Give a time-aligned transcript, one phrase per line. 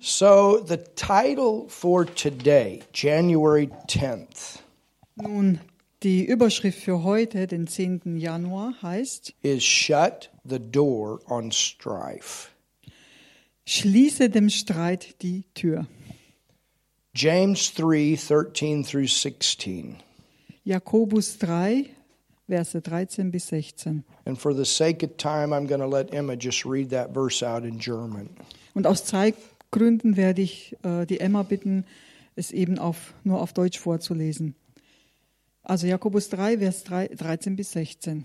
[0.00, 4.60] So, the title for today, January 10th,
[5.16, 5.60] Nun,
[6.04, 8.16] die Überschrift für heute, den 10.
[8.16, 12.50] Januar, heißt is Shut the Door on Strife.
[13.66, 15.86] Schließe dem Streit die Tür.
[17.14, 19.96] James 3 13 through 16.
[20.64, 21.86] Jakobus 3,
[22.48, 24.04] Verse 13 bis 16.
[24.24, 27.42] And for the sake of time, I'm going to let Emma just read that verse
[27.42, 28.30] out in German.
[28.74, 29.04] Und aus
[29.70, 31.84] Zeitgründen werde ich äh, die Emma bitten,
[32.36, 34.54] es eben auf, nur auf Deutsch vorzulesen.
[35.62, 38.24] Also Jakobus 3, Vers 3, 13 bis 16.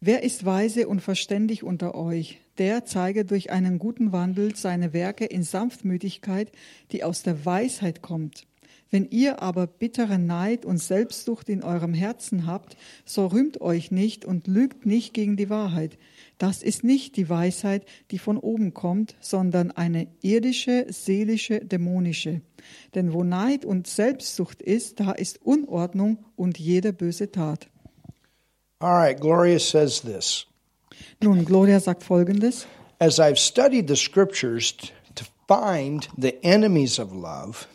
[0.00, 2.40] Wer ist weise und verständig unter euch?
[2.58, 6.50] Der zeige durch einen guten Wandel seine Werke in Sanftmütigkeit,
[6.90, 8.46] die aus der Weisheit kommt.
[8.90, 14.24] Wenn ihr aber bittere Neid und Selbstsucht in eurem Herzen habt, so rühmt euch nicht
[14.24, 15.96] und lügt nicht gegen die Wahrheit.
[16.38, 22.42] Das ist nicht die Weisheit, die von oben kommt, sondern eine irdische, seelische, dämonische.
[22.94, 27.68] Denn wo Neid und Selbstsucht ist, da ist Unordnung und jede böse Tat.
[28.80, 30.46] All right, Gloria says this
[31.22, 32.66] Nun, Gloria sagt Folgendes.
[33.00, 34.74] As I've studied the scriptures
[35.14, 37.66] to find the enemies of love,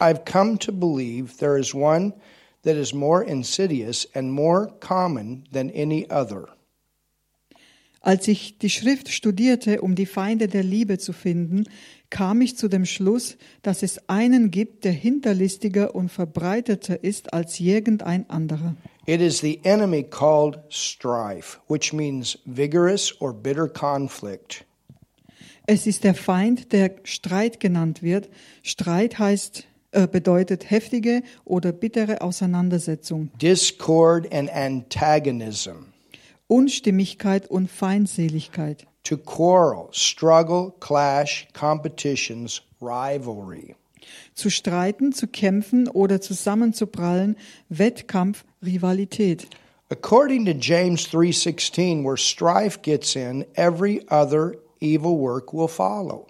[0.00, 2.12] I've come to believe there is one
[2.62, 6.48] that is more insidious and more common than any other.
[8.02, 11.64] Als ich die Schrift studierte, um die Feinde der Liebe zu finden,
[12.10, 17.60] kam ich zu dem Schluss, dass es einen gibt, der hinterlistiger und verbreiteter ist als
[17.60, 18.76] irgendein anderer.
[19.06, 24.64] It is the enemy called strife, which means vigorous or bitter conflict.
[25.66, 28.28] Es ist der Feind, der Streit genannt wird.
[28.62, 35.91] Streit heißt, äh, bedeutet heftige oder bittere Auseinandersetzung, discord and antagonism,
[36.52, 38.86] Unstimmigkeit und Feindseligkeit.
[39.04, 43.74] to quarrel, struggle, clash, competitions, rivalry.
[44.34, 47.36] Zu streiten, zu kämpfen oder zusammenzuprallen,
[47.68, 49.46] Wettkampf, Rivalität.
[49.90, 56.26] According to James 3:16, where strife gets in, every other evil work will follow.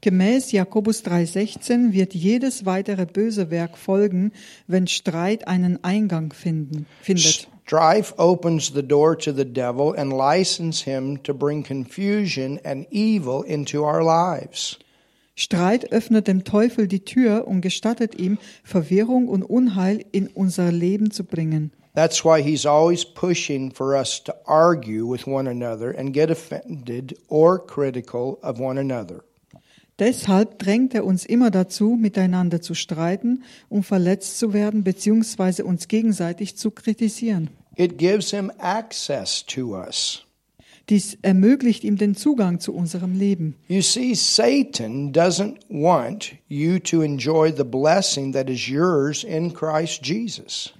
[0.00, 4.32] Gemäß Jakobus 3,16 wird jedes weitere böse Werk folgen,
[4.68, 7.48] wenn Streit einen Eingang finden, findet.
[7.68, 13.42] Strife opens the door to the devil and license him to bring confusion and evil
[13.42, 14.78] into our lives.
[15.34, 21.10] Streit öffnet dem Teufel die Tür und gestattet ihm, Verwirrung und Unheil in unser Leben
[21.10, 21.70] zu bringen.
[21.94, 27.18] That's why he's always pushing for us to argue with one another and get offended
[27.28, 29.24] or critical of one another.
[29.98, 35.62] Deshalb drängt er uns immer dazu, miteinander zu streiten, um verletzt zu werden bzw.
[35.62, 37.50] uns gegenseitig zu kritisieren.
[37.78, 40.24] It gives him access to us.
[40.88, 43.54] Dies ermöglicht ihm den Zugang zu unserem Leben.
[43.68, 50.04] You see, Satan doesn't want you to enjoy the blessing that is yours in Christ
[50.04, 50.72] Jesus.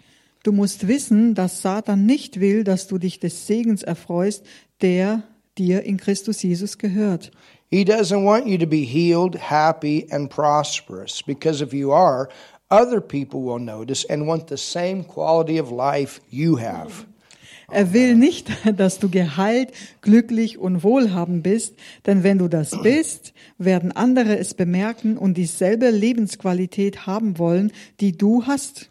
[0.43, 4.45] Du musst wissen, dass Satan nicht will, dass du dich des Segens erfreust,
[4.81, 5.23] der
[5.57, 7.31] dir in Christus Jesus gehört.
[7.71, 12.29] He doesn't want you to be healed, happy, and prosperous, because if you are,
[12.71, 17.07] other people will notice and want the same quality of life you have.
[17.71, 21.75] Er will nicht, dass du geheilt, glücklich und wohlhabend bist,
[22.07, 28.13] denn wenn du das bist, werden andere es bemerken und dieselbe Lebensqualität haben wollen, die
[28.13, 28.91] du hast.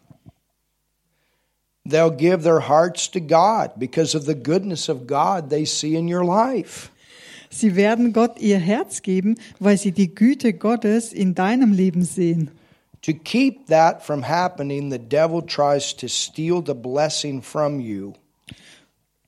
[1.88, 6.12] They'll give their hearts to God because of the goodness of God they see in
[6.12, 6.90] your life.
[7.50, 12.50] Sie werden Gott ihr Herz geben, weil sie die Güte Gottes in deinem Leben sehen.
[13.08, 18.12] To keep that from happening, the devil tries to steal the blessing from you.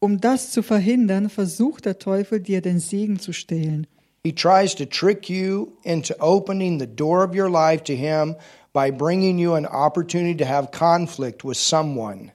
[0.03, 3.87] Um das zu verhindern, versucht der Teufel dir den Segen zu stehlen.
[4.23, 8.37] He tries to trick you into opening the door of your life to him
[8.75, 12.33] by bringing you an opportunity to have conflict with someone.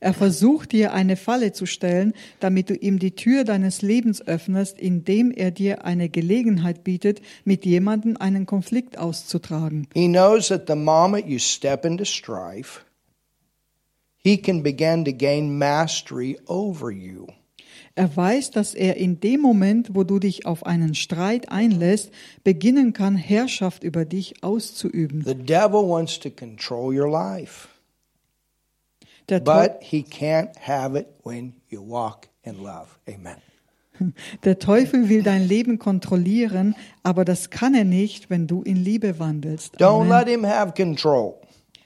[0.00, 4.78] Er versucht dir eine Falle zu stellen, damit du ihm die Tür deines Lebens öffnest,
[4.78, 9.88] indem er dir eine Gelegenheit bietet, mit jemandem einen Konflikt auszutragen.
[9.94, 12.80] He knows that the moment you step into strife,
[14.18, 17.26] he can begin to gain mastery over you.
[17.98, 22.10] Er weiß, dass er in dem Moment, wo du dich auf einen Streit einlässt,
[22.44, 25.22] beginnen kann, Herrschaft über dich auszuüben.
[25.24, 27.68] The devil wants to control your life,
[29.28, 32.86] Der, but he can't have it when you walk in love.
[33.08, 33.36] Amen.
[34.44, 39.18] der Teufel will dein Leben kontrollieren, aber das kann er nicht, wenn du in Liebe
[39.18, 39.80] wandelst.
[39.80, 40.08] Don't Amen.
[40.08, 41.40] let him have control.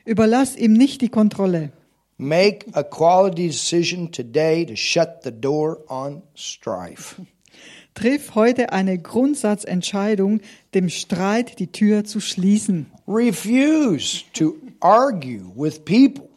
[0.04, 1.72] Überlass ihm nicht die Kontrolle.
[2.18, 7.22] Make a quality decision today to shut the door on strife.
[7.94, 10.40] Triff heute eine Grundsatzentscheidung,
[10.74, 12.86] dem Streit die Tür zu schließen.
[13.08, 16.29] Refuse to argue with people.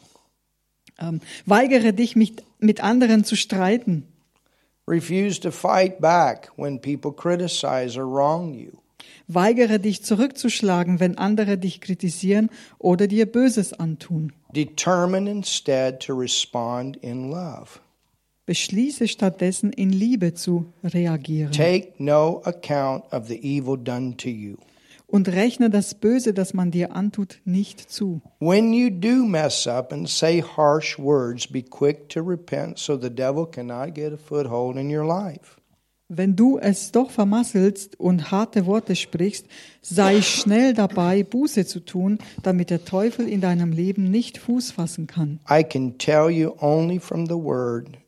[0.99, 4.05] Ähm, weigere dich, mich mit anderen zu streiten.
[4.87, 8.71] Refuse to fight back when people criticize or wrong you.
[9.27, 14.33] Weigere dich zurückzuschlagen, wenn andere dich kritisieren oder dir Böses antun.
[14.53, 17.79] Determine instead to respond in love.
[18.45, 21.53] Beschließe stattdessen in Liebe zu reagieren.
[21.53, 24.57] Take no account of the evil done to you.
[25.13, 28.23] Und rechne das Böse, das man dir antut, nicht zu.
[28.39, 33.11] When you do mess up and say harsh words, be quick to repent so the
[33.11, 35.61] devil cannot get a foothold in your life.
[36.09, 39.45] Wenn du es doch vermasselst und harte Worte sprichst,
[39.83, 45.05] sei schnell dabei, Buße zu tun, damit der Teufel in deinem Leben nicht Fuß fassen
[45.05, 45.39] kann.
[45.47, 47.99] I can tell you only from the word,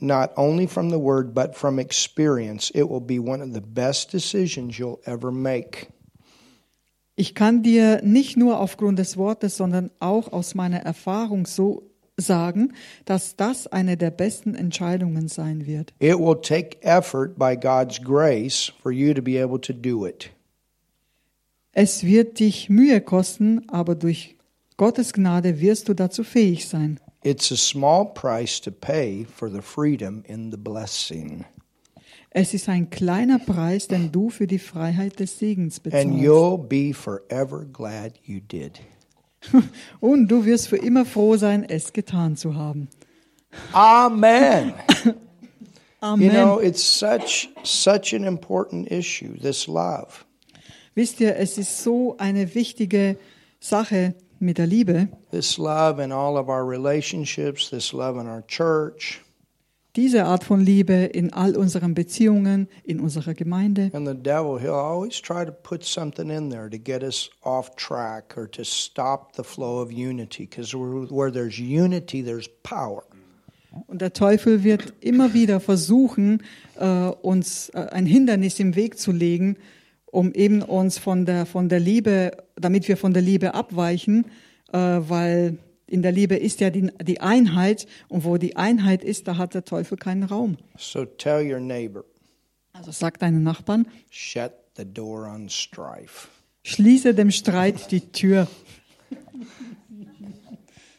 [0.00, 4.14] not only from the word, but from experience, it will be one of the best
[4.14, 5.88] decisions you'll ever make.
[7.16, 12.72] Ich kann dir nicht nur aufgrund des Wortes, sondern auch aus meiner Erfahrung so sagen,
[13.04, 15.92] dass das eine der besten Entscheidungen sein wird.
[16.00, 20.30] It will take effort by God's grace for you to be able to do it.
[21.72, 24.36] Es wird dich Mühe kosten, aber durch
[24.76, 27.00] Gottes Gnade wirst du dazu fähig sein.
[27.24, 31.44] It's a small price to pay for the freedom in the blessing.
[32.36, 36.08] Es ist ein kleiner Preis, den du für die Freiheit des Segens And bezahlst.
[36.18, 38.80] you'll be forever glad you did.
[40.00, 42.88] Und du wirst für immer froh sein, es getan zu haben.
[43.72, 44.74] Amen.
[46.00, 46.26] Amen.
[46.26, 50.24] You know, it's such such an important issue, this love.
[50.96, 53.16] Wisst ihr, es ist so eine wichtige
[53.60, 55.08] Sache mit der Liebe.
[55.30, 59.20] This love in all of our relationships, this love in our church.
[59.96, 63.90] Diese Art von Liebe in all unseren Beziehungen, in unserer Gemeinde.
[63.92, 67.76] And the devil, he'll always try to put something in there to get us off
[67.76, 70.46] track or to stop the flow of unity.
[70.46, 73.04] Because where there's unity, there's power.
[73.86, 76.42] Und der Teufel wird immer wieder versuchen,
[76.76, 79.56] äh, uns äh, ein Hindernis im Weg zu legen,
[80.06, 84.26] um eben uns von der, von der Liebe, damit wir von der Liebe abweichen,
[84.72, 89.28] äh, weil in der Liebe ist ja die, die Einheit und wo die Einheit ist,
[89.28, 90.56] da hat der Teufel keinen Raum.
[90.78, 92.04] So tell your neighbor,
[92.72, 96.28] Also sag deinen Nachbarn, shut the door on strife.
[96.64, 98.48] schließe dem Streit die Tür.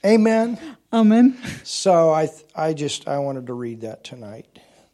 [0.03, 0.57] Amen.
[0.91, 1.35] Amen.
[1.63, 4.45] So I, I just, I wanted to read that tonight.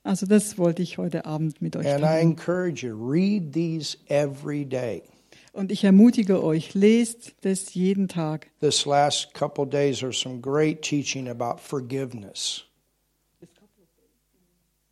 [0.04, 2.32] Also das wollte ich heute Abend mit euch And I teilen.
[2.32, 5.04] encourage you, read these every day.
[5.54, 8.50] Und ich ermutige euch, lest das jeden Tag.
[8.62, 12.66] This last couple days, there's some great teaching about forgiveness.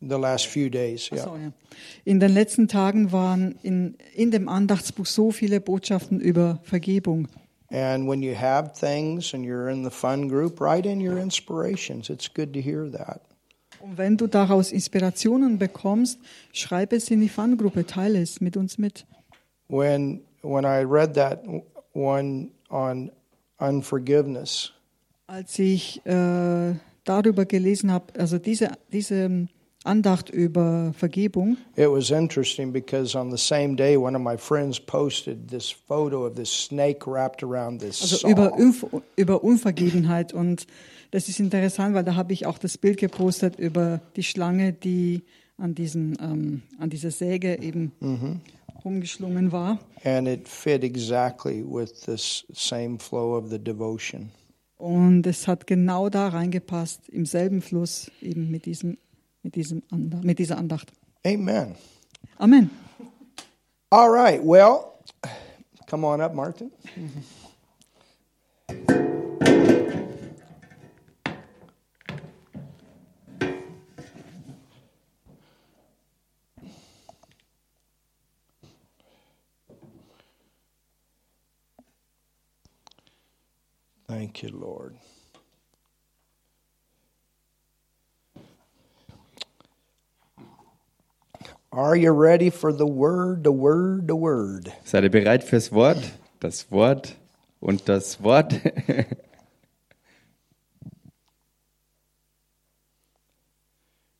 [0.02, 1.24] The last few days, yeah.
[1.24, 1.52] So, ja.
[2.04, 7.28] In den letzten Tagen waren in, in dem Andachtsbuch so viele Botschaften über Vergebung.
[7.70, 12.08] And when you have things and you're in the fun group, write in your inspirations.
[12.08, 13.20] It's good to hear that.
[13.80, 16.18] Und wenn du daraus Inspirationen bekommst,
[16.52, 19.06] schreib es in die Fangruppe, teile es mit uns mit.
[19.68, 21.42] When when I read that
[21.92, 23.10] one on
[23.58, 24.72] unforgiveness,
[25.26, 29.48] Als ich äh, darüber gelesen habe, also diese, diese
[29.84, 34.80] Andacht über Vergebung, it was interesting because on the same day, one of my friends
[34.80, 38.28] posted this photo of this snake wrapped around this also saw.
[38.28, 40.32] über, über Unvergebenheit.
[40.32, 40.66] Und
[41.12, 45.22] das ist interessant, weil da habe ich auch das Bild gepostet über die Schlange, die
[45.58, 47.92] an, diesen, ähm, an dieser Säge eben
[48.84, 49.78] rumgeschlungen war.
[50.04, 54.30] And it fit exactly with this same flow of the devotion.
[54.76, 58.96] Und es hat genau da reingepasst, im selben Fluss, eben mit, diesem,
[59.42, 60.90] mit, diesem Andacht, mit dieser Andacht.
[61.24, 61.74] Amen.
[62.38, 62.70] Amen.
[63.90, 64.40] All right.
[64.42, 64.84] Well,
[65.86, 66.70] come on up, Martin.
[84.32, 84.94] Thank you, Lord.
[91.72, 94.72] Are you ready for the word, the word, the word?
[94.84, 96.12] Seid ihr bereit fürs Wort?
[96.38, 97.16] Das Wort
[97.60, 98.54] und das Wort.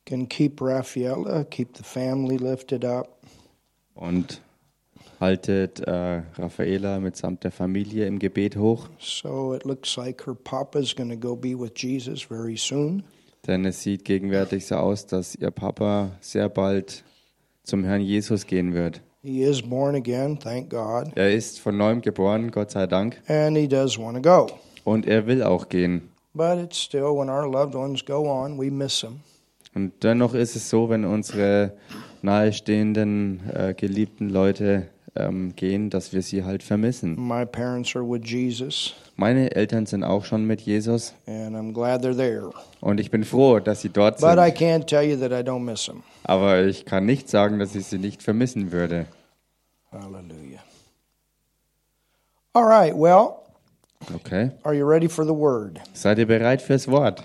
[0.07, 3.23] Can keep Rafaela, keep the family lifted up.
[3.95, 4.40] Und
[5.21, 10.97] haltet äh, Raffaela mitsamt der Familie im Gebet hoch, So it looks like her papa's
[10.97, 13.03] going to go be with Jesus very soon.
[13.47, 17.05] denn es sieht gegenwärtig so aus, dass ihr Papa sehr bald
[17.65, 19.00] zum Herrn Jesus gehen wird.
[19.23, 23.57] He is born again, thank God, Er ist von neuem geboren, Gott sei Dank, and
[23.57, 24.47] he does want to go.
[24.85, 26.09] und er will auch gehen.
[26.33, 29.21] But it's still, when our loved ones go on, we miss them.
[29.75, 31.73] Und dennoch ist es so, wenn unsere
[32.23, 37.17] nahestehenden, äh, geliebten Leute ähm, gehen, dass wir sie halt vermissen.
[37.17, 42.02] My parents are with Jesus, Meine Eltern sind auch schon mit Jesus and I'm glad
[42.05, 42.50] they're there.
[42.81, 44.59] und ich bin froh, dass sie dort But I sind.
[44.59, 46.02] can't tell you that I don't miss them.
[46.25, 49.07] Aber ich kann nicht sagen, dass ich sie nicht vermissen würde.
[49.93, 50.61] Hallelujah.
[52.52, 53.37] All right, well,
[54.14, 54.50] Okay.
[54.64, 55.79] are you ready for the word?
[55.93, 57.23] Seid ihr bereit fürs Wort?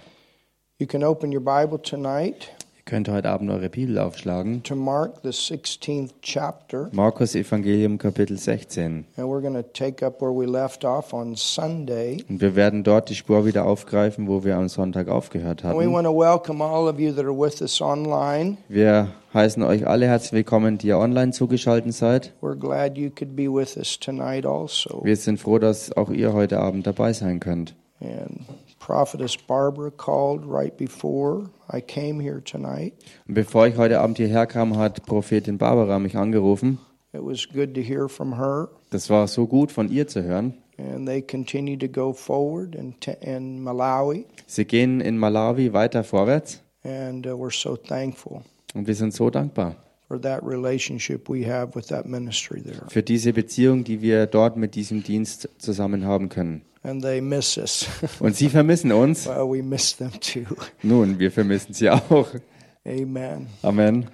[0.77, 2.49] You can open your Bible tonight
[2.85, 4.61] könnt heute Abend eure Bibel aufschlagen.
[4.61, 9.05] to Mark, the 16th chapter, Markus Evangelium Kapitel 16.
[9.17, 12.23] and we're going to take up where we left off on Sunday.
[12.29, 15.91] Und wir werden dort die Spur wieder aufgreifen, wo wir am Sonntag aufgehört And we
[15.91, 18.57] want to welcome all of you that are with us online.
[18.69, 22.33] Wir heißen euch alle herzlich willkommen, die ihr online zugeschaltet seid.
[22.39, 25.01] We're glad you could be with us tonight also.
[25.03, 27.73] Wir sind froh, dass auch ihr heute Abend dabei sein könnt.
[27.99, 28.41] And
[28.85, 32.93] Prophetess Barbara called right before I came here tonight.
[33.25, 36.77] Bevor ich heute Abend hierher kam, hat Prophetin Barbara mich angerufen.
[37.11, 38.69] It was good to hear from her.
[38.91, 40.53] Das war so gut von ihr zu hören.
[40.77, 44.27] And they continue to go forward in, in Malawi.
[44.45, 48.43] Sie gehen in Malawi weiter vorwärts And uh, we're so thankful
[48.75, 49.77] und wir sind so dankbar
[50.07, 52.85] for that relationship we have with that ministry there.
[52.89, 56.61] für diese Beziehung, die wir dort mit diesem Dienst zusammen haben können.
[56.85, 57.87] And they miss us.
[58.19, 59.25] Und sie vermissen uns.
[59.25, 60.45] well, we miss them too.
[60.83, 62.27] Nun, wir vermissen sie auch.
[62.85, 63.47] Amen.
[63.63, 64.05] Amen.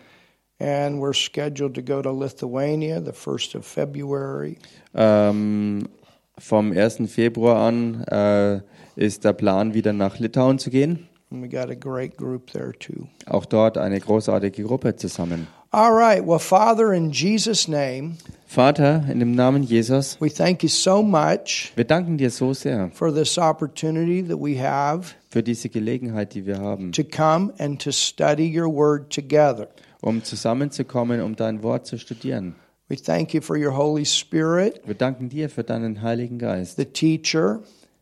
[0.57, 4.57] And we're scheduled to go to Lithuania the 1st of February.
[4.93, 5.89] Ähm,
[6.37, 7.11] vom 1.
[7.11, 8.61] Februar an äh,
[8.95, 11.09] ist der Plan, wieder nach Litauen zu gehen.
[11.29, 13.07] And we got a great group there too.
[13.25, 15.47] Auch dort eine großartige Gruppe zusammen.
[15.73, 16.21] All right.
[16.21, 21.71] Well, Father, in Jesus' name, Vater, in dem Namen Jesus, we thank you so much
[21.75, 26.45] wir danken dir so sehr for this opportunity that we have für diese Gelegenheit, die
[26.45, 29.69] wir haben, to come and to study your word together.
[30.01, 32.55] um zusammenzukommen, um dein Wort zu studieren.
[32.89, 36.83] We thank you for your Holy Spirit, Wir danken dir für deinen Heiligen Geist, the
[36.83, 37.61] teacher,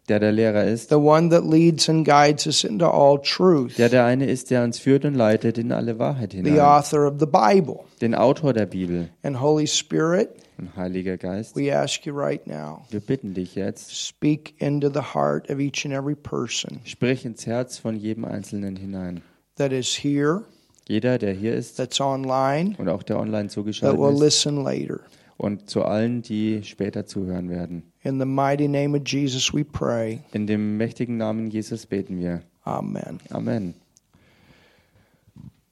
[0.10, 3.90] der der Lehrer ist, the one that leads and guides us into all truth, der
[3.90, 7.16] der eine ist, der uns führt und leitet in alle Wahrheit the hinein, author of
[7.20, 7.80] the Bible.
[8.02, 9.10] den Autor der Bibel.
[9.24, 13.96] And Holy Spirit, Und Heiliger Geist, we ask you right now, wir bitten dich jetzt,
[13.96, 18.76] speak into the heart of each and every person sprich ins Herz von jedem Einzelnen
[18.76, 19.22] hinein.
[19.56, 20.44] that is here,
[20.88, 24.64] Jeder, der hier ist that's online, und auch der online that zugeschaltet will ist listen
[24.64, 25.00] later.
[25.38, 27.89] und zu allen, die später zuhören werden.
[28.04, 30.22] In the mighty name of Jesus, we pray.
[30.32, 32.44] In dem mächtigen Namen Jesus beten wir.
[32.66, 33.20] Amen.
[33.30, 33.74] Amen.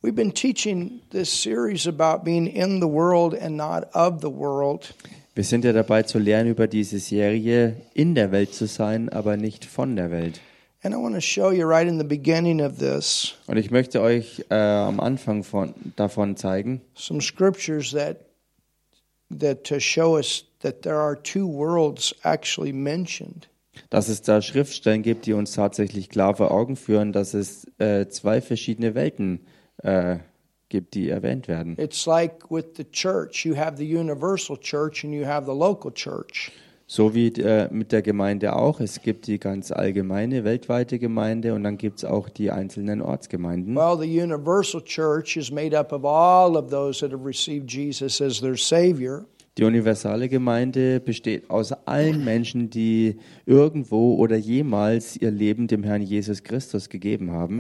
[0.02, 4.94] We've been teaching this series about being in the world and not of the world.
[5.36, 9.38] Wir sind ja dabei zu lernen über diese Serie, in der Welt zu sein, aber
[9.38, 10.42] nicht von der Welt.
[10.84, 14.02] And I want to show you right in the beginning of this Und ich möchte
[14.02, 18.27] euch äh, am Anfang von, davon zeigen, some scriptures that
[19.30, 23.48] that to show us that there are two worlds actually mentioned.
[23.90, 28.08] dass es da Schriftstellen gibt, die uns tatsächlich klar vor Augen führen, dass es äh,
[28.08, 29.46] zwei verschiedene Welten
[29.84, 30.18] äh,
[30.70, 31.78] gibt, die erwähnt werden.
[31.78, 35.92] It's like with the church, you have the universal church and you have the local
[35.94, 36.52] church.
[36.90, 38.80] So wie äh, mit der Gemeinde auch.
[38.80, 43.76] Es gibt die ganz allgemeine, weltweite Gemeinde und dann gibt es auch die einzelnen Ortsgemeinden.
[43.76, 48.22] Well, the universal church is made up of all of those that have received Jesus
[48.22, 49.26] as their savior.
[49.58, 53.18] Die universale Gemeinde besteht aus allen Menschen, die
[53.48, 57.60] irgendwo oder jemals ihr Leben dem Herrn Jesus Christus gegeben haben.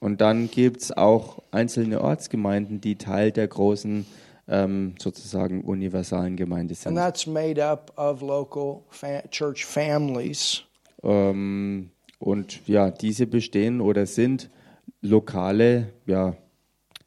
[0.00, 4.06] Und dann gibt es auch einzelne Ortsgemeinden, die Teil der großen
[4.48, 6.94] ähm, sozusagen universalen Gemeinde And sind.
[6.96, 10.62] that's made up of local fa- church families.
[11.02, 14.50] Ähm, und ja, diese bestehen oder sind
[15.00, 16.36] lokale ja,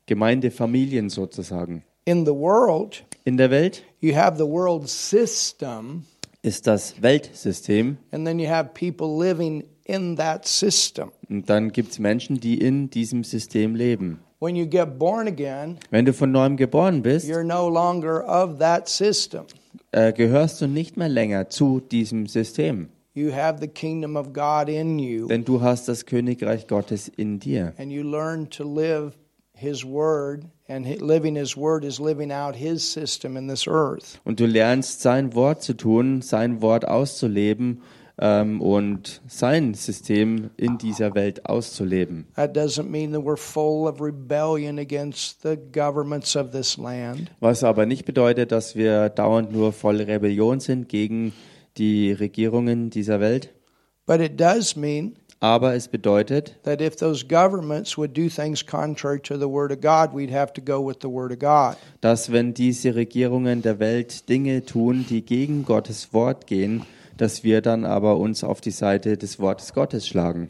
[0.05, 1.83] Gemeindefamilien sozusagen.
[2.05, 6.03] In the world, In der Welt you have the world system,
[6.43, 11.11] ist das Weltsystem and then you have people living in that system.
[11.29, 14.19] und dann gibt es Menschen, die in diesem System leben.
[14.45, 18.59] When you get born again, Wenn du von neuem geboren bist, you're no longer of
[18.59, 19.45] that system.
[19.91, 24.69] äh, gehörst du nicht mehr länger zu diesem System, You have the kingdom of God
[24.69, 27.73] in you, denn du hast das Königreich Gottes in dir.
[27.79, 29.13] and you learn to live
[29.57, 34.19] His word, and living His word is living out His system in this earth.
[34.25, 37.81] Und du lernst sein Wort zu tun, sein Wort auszuleben
[38.17, 42.27] ähm, und sein System in dieser Welt auszuleben.
[42.35, 47.31] That doesn't mean that we're full of rebellion against the governments of this land.
[47.39, 51.33] Was aber nicht bedeutet, dass wir dauernd nur voll Rebellion sind gegen
[51.77, 53.53] die Regierungen dieser Welt.
[54.05, 59.19] But it does mean Aber es bedeutet, that if those governments would do things contrary
[59.19, 61.75] to the Word of God, we'd have to go with the Word of God.
[62.01, 66.85] dass wenn diese Regierungen der Welt Dinge tun, die gegen Gottes Wort gehen,
[67.17, 70.49] dass wir dann aber uns auf die Seite des Wortes Gottes schlagen.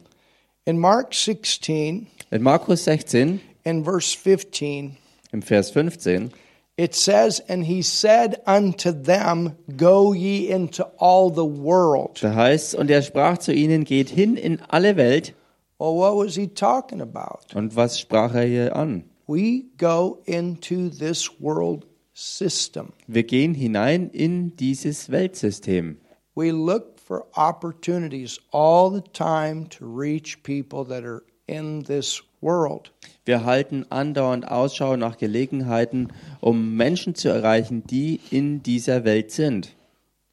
[0.65, 4.97] In Mark 16, In Markus 16, in verse 15,
[5.31, 6.31] im Vers 15,
[6.77, 12.21] it says, And he said unto them, Go ye into all the world.
[12.23, 15.33] da heißt und er sprach zu ihnen, geht hin in alle Welt.
[15.77, 17.53] Well, what was he talking about?
[17.53, 19.03] Und was sprach er hier an?
[19.27, 22.93] We go into this world system.
[23.07, 25.97] Wir gehen hinein in dieses Weltsystem.
[26.37, 32.91] We look for opportunities all the time to reach people that are in this world.
[33.23, 36.11] Wir halten andauernd Ausschau nach Gelegenheiten,
[36.41, 39.73] um Menschen zu erreichen, die in dieser Welt sind.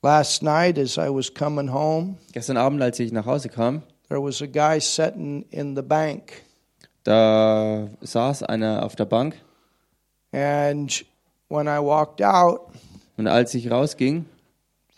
[0.03, 4.21] Last night, as I was coming home, Gestern Abend, als ich nach Hause kam, there
[4.21, 6.43] was a guy sitting in the bank,
[7.05, 9.37] da saß einer auf der Bank
[10.33, 11.05] and
[11.49, 12.73] when I walked out,
[13.17, 14.27] und als ich rausging,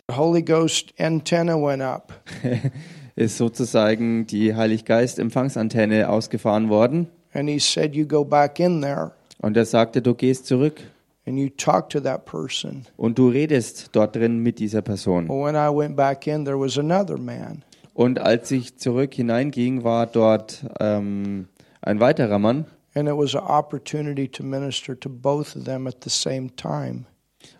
[0.09, 2.13] the Holy Ghost antenna went up.
[3.15, 9.57] ist sozusagen die Heiliggeist-Empfangsantenne ausgefahren worden And he said, You go back in there und
[9.57, 10.81] er sagte, du gehst zurück
[11.25, 12.85] and you talk to that person.
[12.97, 15.27] und du redest dort drin mit dieser Person.
[15.27, 17.63] When I went back in, there was another man.
[17.93, 21.47] Und als ich zurück hineinging, war dort ähm,
[21.81, 26.01] ein weiterer Mann And it was an opportunity to minister to both of them at
[26.03, 27.05] the same time.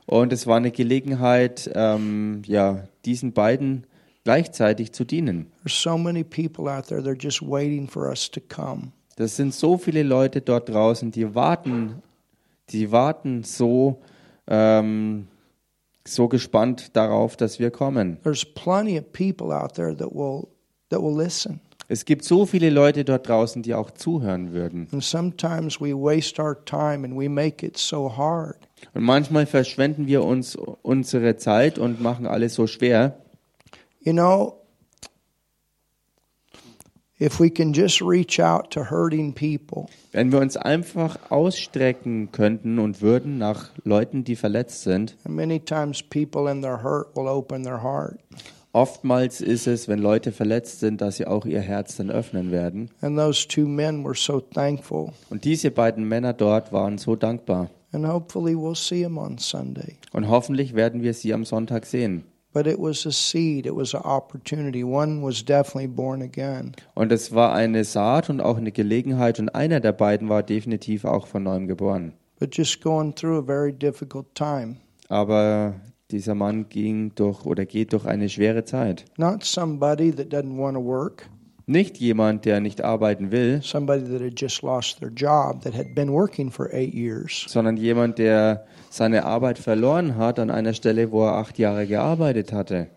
[0.06, 3.86] Und es war eine Gelegenheit, ähm, ja, diesen beiden
[4.24, 5.52] gleichzeitig zu dienen.
[5.66, 8.92] So many people out there, they're just waiting for us to come.
[9.16, 12.02] Das sind so viele Leute dort draußen, die warten,
[12.70, 14.02] die warten so,
[14.48, 15.28] ähm,
[16.06, 18.18] so gespannt darauf, dass wir kommen.
[18.24, 20.48] There's plenty of people out there that will
[20.90, 21.62] that will listen.
[21.88, 24.88] Es gibt so viele Leute dort draußen, die auch zuhören würden.
[24.92, 28.58] And sometimes we waste our time and we make it so hard.
[28.94, 33.18] Und manchmal verschwenden wir uns unsere Zeit und machen alles so schwer.
[34.02, 34.56] You know,
[37.20, 42.80] if we can just reach out to hurting people, Wenn wir uns einfach ausstrecken könnten
[42.80, 45.16] und würden nach Leuten, die verletzt sind.
[45.24, 48.20] and many times people in their hurt will open their heart.
[48.74, 52.90] Oftmals ist es, wenn Leute verletzt sind, dass sie auch ihr Herz dann öffnen werden.
[53.00, 55.14] And those two men were so thankful.
[55.30, 57.70] Und diese beiden Männer dort waren so dankbar.
[57.96, 59.98] And hopefully we'll see them on Sunday.
[60.12, 62.26] Und hoffentlich werden wir sie am Sonntag sehen.
[62.54, 64.84] But it was a seed, it was an opportunity.
[64.84, 66.74] One was definitely born again.
[66.94, 71.06] Und es war eine Saat und auch eine Gelegenheit und einer der beiden war definitiv
[71.06, 72.14] auch von neuem geboren.
[72.40, 74.78] but just going through a very difficult time.
[75.10, 75.76] Aber
[76.12, 79.06] dieser Mann ging durch oder geht durch eine schwere Zeit.
[79.18, 81.30] Not somebody that doesn't want to work,
[81.68, 85.96] Nicht jemand, der nicht arbeiten will, somebody that had just lost their job, that had
[85.96, 87.46] been working for eight years.
[87.48, 92.54] sondern jemand, der seine Arbeit verloren hat an einer Stelle, wo er acht Jahre gearbeitet
[92.54, 92.90] hatte.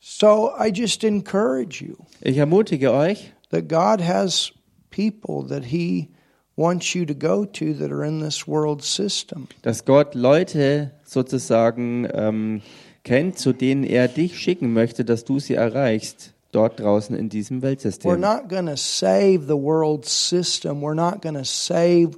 [0.00, 4.52] So I just encourage you Ich ermutige euch, that God has
[4.90, 6.08] people that He
[6.56, 9.48] wants you to go to that are in this world system.
[9.62, 12.62] dass Gott Leute sozusagen ähm,
[13.04, 17.58] kennt, zu denen er dich schicken möchte, dass du sie erreichst, dort draußen in diesem
[17.58, 18.18] We're Weltsystem.
[18.18, 20.80] not going to save the world system.
[20.80, 22.16] We're not going to save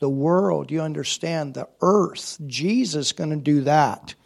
[0.00, 0.70] the world.
[0.70, 1.54] You understand?
[1.54, 2.38] The earth.
[2.46, 4.16] Jesus going to do that.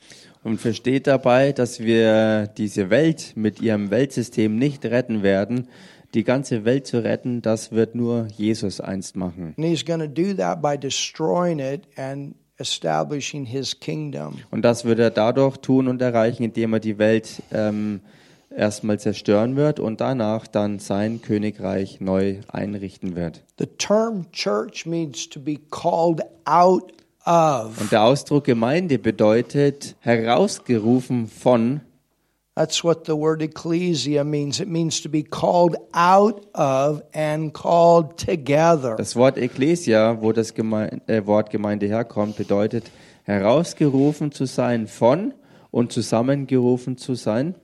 [0.42, 5.68] Und versteht dabei, dass wir diese Welt mit ihrem Weltsystem nicht retten werden.
[6.12, 9.54] Die ganze Welt zu retten, das wird nur Jesus einst machen.
[9.56, 14.36] And he's going to do that by destroying it and establishing his kingdom.
[14.50, 18.00] Und das wird er dadurch tun und erreichen, indem er die Welt ähm,
[18.56, 23.42] erstmal zerstören wird und danach dann sein Königreich neu einrichten wird.
[23.58, 26.92] The term church means to be called out
[27.26, 27.80] of.
[27.80, 31.80] Und der Ausdruck Gemeinde bedeutet herausgerufen von.
[32.56, 34.60] That's what the word ecclesia means.
[34.60, 38.94] It means to be called out of and called together.
[38.96, 42.84] Das Wort Ekklesia, wo das Geme äh, Wort Gemeinde herkommt, bedeutet
[43.24, 45.34] herausgerufen zu sein von
[45.72, 47.56] und zusammengerufen zu sein.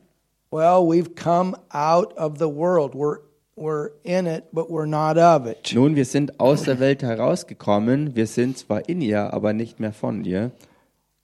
[0.52, 2.94] Well, we've come out of the world.
[2.94, 3.18] We're
[3.54, 5.72] we're in it, but we're not of it.
[5.74, 8.16] Nun, wir sind aus der Welt herausgekommen.
[8.16, 10.50] Wir sind zwar in ihr, aber nicht mehr von ihr.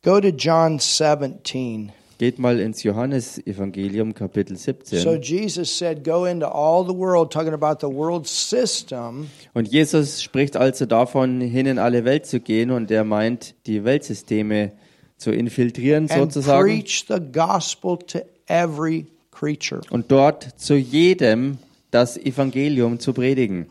[0.04, 1.90] Go to John 17.
[2.18, 5.00] Geht mal ins Johannesevangelium Kapitel 17.
[5.00, 10.22] So Jesus said, Go into all the world, talking about the world system, Und Jesus
[10.22, 14.72] spricht also davon, hin in alle Welt zu gehen und er meint, die Weltsysteme
[15.16, 19.80] zu infiltrieren and sozusagen preach the gospel to every creature.
[19.90, 21.58] und dort zu jedem
[21.90, 23.66] das Evangelium zu predigen.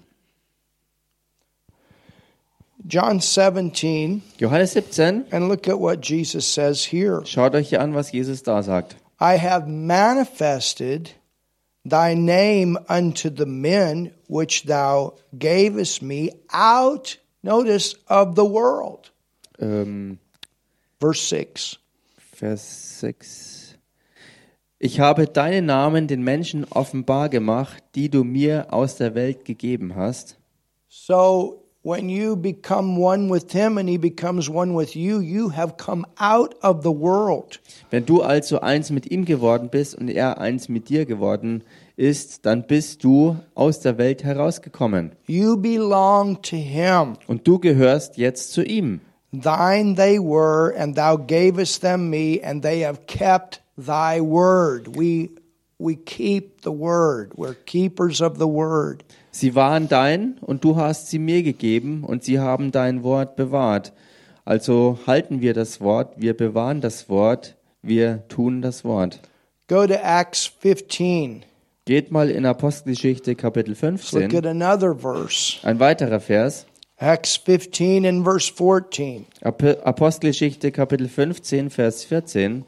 [2.88, 7.26] John 17, Johannes 17, and look at what Jesus says here.
[7.26, 8.96] schaut euch hier an, was Jesus da sagt.
[9.20, 11.12] I have manifested
[11.84, 19.10] thy name unto the men which thou gavest me out, notice, of the world.
[19.60, 20.20] Ähm,
[21.00, 21.78] Verse 6.
[22.40, 22.62] Vers
[23.00, 23.55] 6.
[24.86, 29.96] Ich habe deinen Namen den Menschen offenbar gemacht, die du mir aus der Welt gegeben
[29.96, 30.38] hast.
[30.90, 35.78] So when you become one with him and he becomes one with you, you have
[35.78, 37.60] come out of the world.
[37.90, 41.64] Wenn du also eins mit ihm geworden bist und er eins mit dir geworden
[41.96, 45.14] ist, dann bist du aus der Welt herausgekommen.
[45.26, 47.16] You belong to him.
[47.26, 49.02] Und du gehörst jetzt zu ihm.
[49.32, 54.96] Thine they were, and thou gavest them me, and they have kept thy word.
[54.98, 55.32] We
[55.78, 57.34] we keep the word.
[57.36, 59.04] We're keepers of the word.
[59.32, 63.92] Sie waren dein und du hast sie mir gegeben und sie haben dein Wort bewahrt.
[64.46, 69.20] Also halten wir das Wort, wir bewahren das Wort, wir tun das Wort.
[69.68, 71.44] Go to Acts 15.
[71.86, 74.38] Geht mal in Apostelgeschichte Kapitel Let's look 15.
[74.38, 75.58] at another verse.
[75.68, 76.66] Ein weiterer Vers.
[76.98, 79.26] Acts 15 and verse 14.
[79.42, 82.64] Ap- Apostelgeschichte Kapitel 15, Vers 14.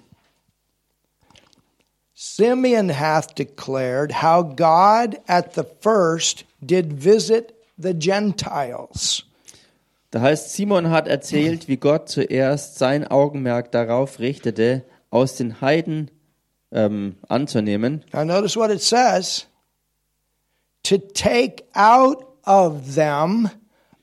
[2.19, 9.23] Simeon hath declared how God at the first did visit the Gentiles.
[10.09, 16.09] Da heißt, Simon hat erzählt, wie Gott zuerst sein Augenmerk darauf richtete, aus den Heiden
[16.71, 18.03] ähm, anzunehmen.
[18.11, 19.45] Now, notice what it says
[20.85, 23.47] to take out of them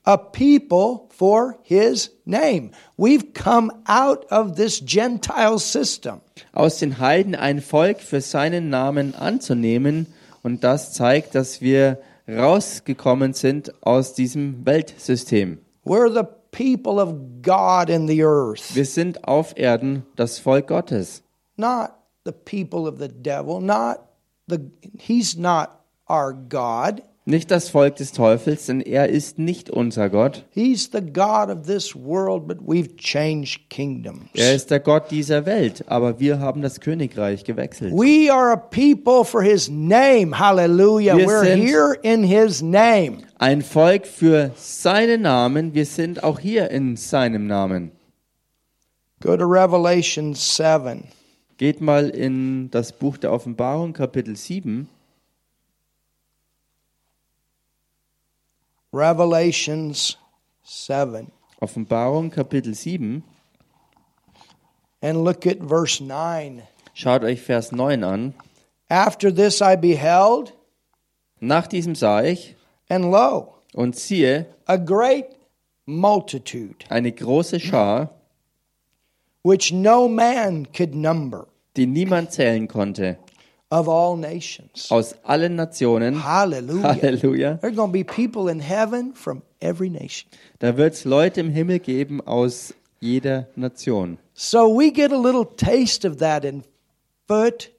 [0.05, 2.71] a people for his name.
[2.97, 6.21] We've come out of this Gentile system.
[6.53, 10.07] Aus den Heiden ein Volk für seinen Namen anzunehmen.
[10.43, 15.59] Und das zeigt, dass wir rausgekommen sind aus diesem Weltsystem.
[15.85, 21.21] We're the people of God in the earth, Wir sind auf Erden das Volk Gottes.
[21.57, 21.91] not
[22.25, 23.99] the people of the devil, not
[24.47, 24.59] the
[24.97, 25.69] he's not
[26.09, 27.01] our God.
[27.27, 30.45] Nicht das Volk des Teufels, denn er ist nicht unser Gott.
[30.51, 34.29] He's the God of this world, but we've changed kingdoms.
[34.35, 37.93] Er ist der Gott dieser Welt, aber wir haben das Königreich gewechselt.
[37.93, 40.37] We are a people for his name.
[40.37, 41.17] Hallelujah.
[41.17, 43.17] Wir We're sind- here in his name.
[43.39, 47.91] Ein Volk für seinen Namen, wir sind auch hier in seinem Namen.
[49.21, 51.05] Go to Revelation 7.
[51.57, 54.89] Geht mal in das Buch der Offenbarung, Kapitel 7.
[58.95, 60.15] Revelations
[60.63, 61.29] 7.
[61.61, 63.23] Offenbarung, Kapitel 7.
[65.01, 66.63] And look at verse 9.
[66.93, 68.33] Schaut euch Vers 9 an.
[68.89, 70.53] After this I beheld,
[71.41, 72.55] Nach diesem sah ich
[72.89, 75.25] and lo, und siehe a great
[75.85, 78.11] multitude, eine große Schar,
[79.43, 83.17] which no man could number, die niemand zählen konnte,
[83.79, 84.89] of all nations.
[84.91, 86.23] aus allen Nationen.
[86.23, 86.83] Hallelujah.
[86.93, 87.57] Halleluja.
[87.61, 90.29] There are going to be people in heaven from every nation.
[90.59, 94.17] Da wird es Leute im Himmel geben aus jeder Nation.
[94.33, 96.63] So we get a little taste of that in
[97.27, 97.69] Fürth,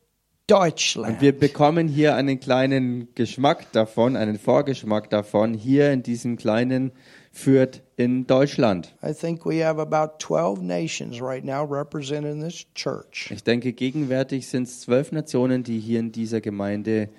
[0.49, 1.21] Und Deutschland.
[1.21, 6.93] wir bekommen hier einen kleinen Geschmack davon, einen Vorgeschmack davon, hier in diesem kleinen
[7.37, 8.94] Fürth in Deutschland.
[9.03, 13.31] I think we have about 12 nations right now represented in this church.
[13.31, 17.11] Ich denke, gegenwärtig sind es zwölf Nationen, die hier in dieser Gemeinde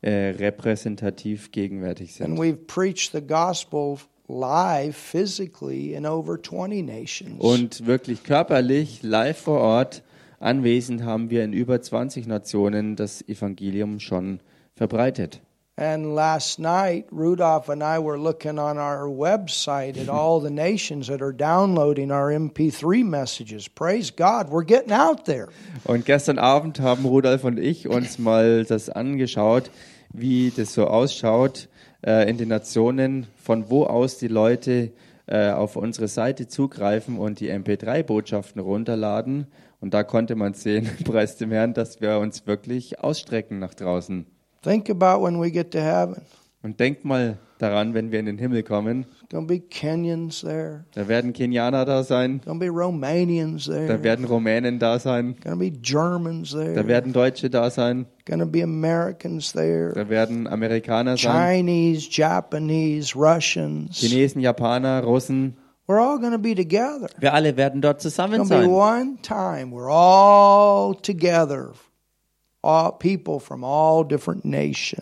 [0.00, 2.38] äh, repräsentativ gegenwärtig And sind.
[2.38, 7.40] we've preached the gospel live, physically, in over 20 nations.
[7.40, 10.04] Und wirklich körperlich, live vor Ort,
[10.38, 14.38] anwesend haben wir in über 20 Nationen das Evangelium schon
[14.76, 15.40] verbreitet.
[15.76, 21.08] And last night, Rudolph and I were looking on our website at all the nations
[21.08, 23.66] that are downloading our MP3 messages.
[23.66, 25.48] Praise God, we're getting out there.
[25.84, 29.68] Und gestern Abend haben Rudolf und ich uns mal das angeschaut,
[30.12, 31.68] wie das so ausschaut
[32.06, 34.92] äh, in den Nationen, von wo aus die Leute
[35.26, 39.48] äh, auf unsere Seite zugreifen und die MP3-Botschaften runterladen.
[39.80, 44.26] Und da konnte man sehen, preis dem Herrn, dass wir uns wirklich ausstrecken nach draußen.
[44.64, 46.22] Think about when we get to heaven.
[46.62, 49.04] Und denkt mal daran, wenn wir in den Himmel kommen.
[49.30, 50.86] Gonna be Kenyans there.
[50.94, 53.86] Da werden Kenianer da sein, Gonna be Romanians there.
[53.86, 56.72] da werden Rumänen da sein, Gonna be Germans there.
[56.74, 59.92] da werden Deutsche da sein, Gonna be Americans there.
[59.92, 63.98] da werden Amerikaner sein, Chinese, Japanese, Russians.
[64.00, 65.56] Chinesen, Japaner, Russen.
[65.86, 67.08] We're all gonna be together.
[67.18, 68.74] Wir alle werden dort zusammen It's gonna be sein.
[68.74, 69.70] one time.
[69.70, 71.72] We're all together.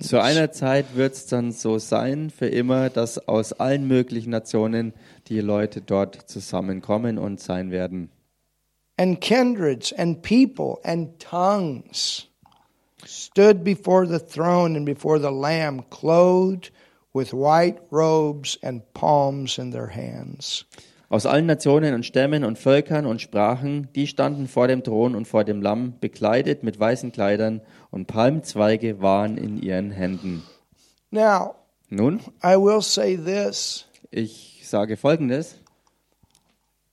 [0.01, 4.93] Zu einer Zeit wird es dann so sein, für immer, dass aus allen möglichen Nationen
[5.29, 8.11] die Leute dort zusammenkommen und sein werden.
[8.99, 12.29] and kindreds and people and tongues
[13.05, 16.71] stood before the throne and before the Lamb, clothed
[17.13, 20.65] with white robes and palms in their hands.
[21.13, 25.29] Aus allen Nationen und Stämmen und Völkern und Sprachen, die standen vor dem Thron und
[25.29, 30.43] vor dem Lamm, bekleidet mit weißen Kleidern und Palmzweige waren in ihren Händen.
[31.11, 31.57] Now,
[31.91, 35.57] Nun, I will say this ich sage Folgendes.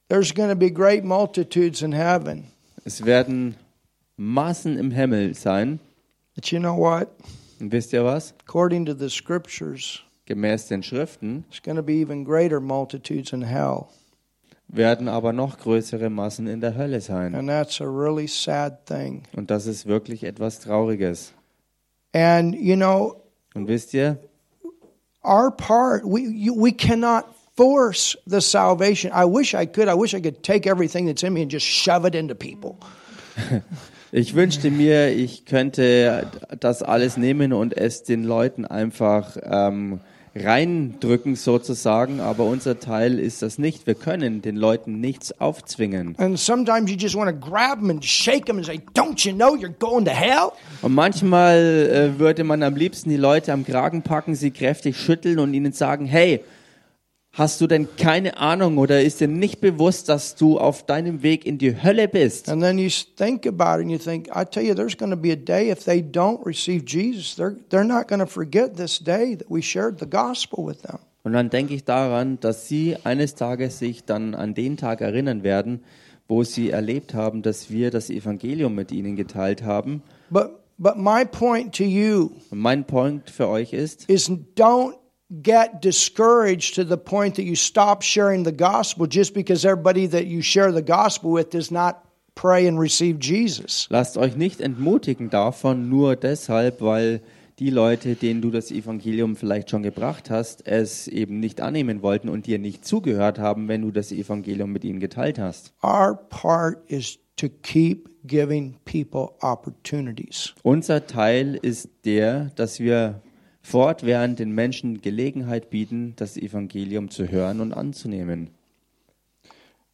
[0.10, 2.52] there's going to be great multitudes in heaven.
[2.84, 3.56] Es werden
[4.18, 5.80] Massen im Himmel sein.
[6.36, 7.08] But you know what?
[7.62, 8.34] Und wisst ihr was?
[8.46, 13.44] According to the scriptures, Gemäß den Schriften there's going to be even greater multitudes in
[13.44, 13.88] hell.
[14.70, 17.36] Werden aber noch größere Massen in der Hölle sein.
[17.36, 19.24] And that's a really sad thing.
[19.36, 21.34] Und das ist wirklich etwas Trauriges.
[22.14, 23.22] And, you know,
[23.56, 24.18] Und wisst ihr,
[25.24, 30.14] our part we you, we cannot force the salvation i wish i could i wish
[30.14, 32.78] i could take everything that's in me and just shove it into people
[34.12, 36.28] ich wünschte mir, ich könnte
[36.60, 40.00] das alles nehmen und es den Leuten einfach ähm,
[40.44, 43.88] reindrücken sozusagen, aber unser Teil ist das nicht.
[43.88, 46.16] Wir können den Leuten nichts aufzwingen.
[50.82, 51.58] Und manchmal
[52.16, 55.74] äh, würde man am liebsten die Leute am Kragen packen, sie kräftig schütteln und ihnen
[55.74, 56.42] sagen, hey,
[57.32, 61.46] hast du denn keine Ahnung oder ist dir nicht bewusst, dass du auf deinem Weg
[61.46, 62.50] in die Hölle bist?
[62.50, 65.18] and then you think about it and you think i tell you there's going to
[65.18, 69.00] be a day if they don't receive jesus they're they're not going to forget this
[69.00, 72.96] day that we shared the gospel with them Und dann denke ich daran, dass sie
[73.04, 75.82] eines Tages sich dann an den Tag erinnern werden,
[76.30, 80.02] wo sie erlebt haben, dass wir das Evangelium mit ihnen geteilt haben.
[80.30, 84.94] but but my point to you Und mein Point für euch ist, is don't
[85.30, 90.26] get discouraged to the point that you stop sharing the gospel just because everybody that
[90.26, 92.04] you share the gospel with does not
[92.36, 93.88] pray and receive Jesus.
[93.90, 97.22] lasst euch nicht entmutigen davon, nur deshalb, weil
[97.60, 102.30] die Leute, denen du das Evangelium vielleicht schon gebracht hast, es eben nicht annehmen wollten
[102.30, 105.74] und dir nicht zugehört haben, wenn du das Evangelium mit ihnen geteilt hast.
[105.84, 110.54] Our part is to keep giving people opportunities.
[110.64, 113.22] Unser Teil ist der, dass wir
[113.70, 118.50] fortwährend den Menschen Gelegenheit bieten, das Evangelium zu hören und anzunehmen.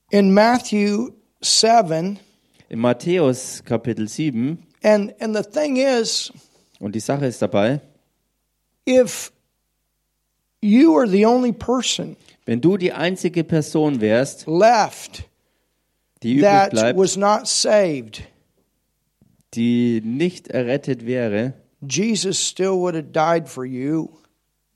[0.10, 1.12] In Matthew
[1.42, 2.18] 7,
[2.70, 6.32] In Matthäus Kapitel 7, and, and the thing is,
[6.80, 7.82] und die Sache ist dabei,
[8.88, 9.32] if
[10.62, 15.28] you are the only person wenn du die einzige Person wärst, left
[16.22, 18.22] die übrig that bleibt, was not saved,
[19.54, 21.54] die nicht errettet wäre,
[21.88, 24.10] Jesus still would have died for you.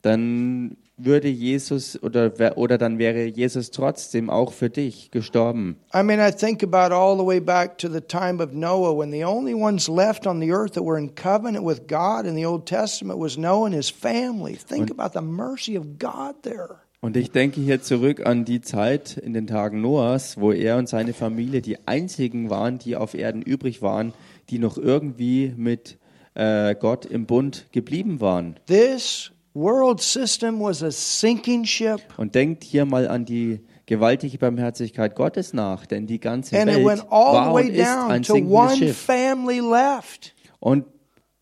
[0.01, 5.77] dann würde Jesus oder, oder dann wäre Jesus trotzdem auch für dich gestorben.
[5.93, 9.11] I mean, I think about all the way back to the time of Noah when
[9.11, 12.45] the only ones left on the earth that were in covenant with God in the
[12.45, 14.55] Old Testament was Noah and his family.
[14.55, 16.81] Think about the mercy of God there.
[17.01, 20.89] Und ich denke hier zurück an die Zeit in den Tagen Noahs, wo er und
[20.89, 24.11] seine Familie die einzigen waren, die auf Erden übrig waren,
[24.49, 25.97] die noch irgendwie mit
[26.35, 28.55] äh, Gott im Bund geblieben waren.
[28.67, 35.15] This world system was a sinking ship, Und denkt hier mal an die gewaltige Barmherzigkeit
[35.15, 38.33] Gottes nach, denn die ganze and it Welt went all war und ist ein to
[38.33, 38.97] sinkendes one Schiff.
[38.97, 40.33] family left.
[40.59, 40.85] Und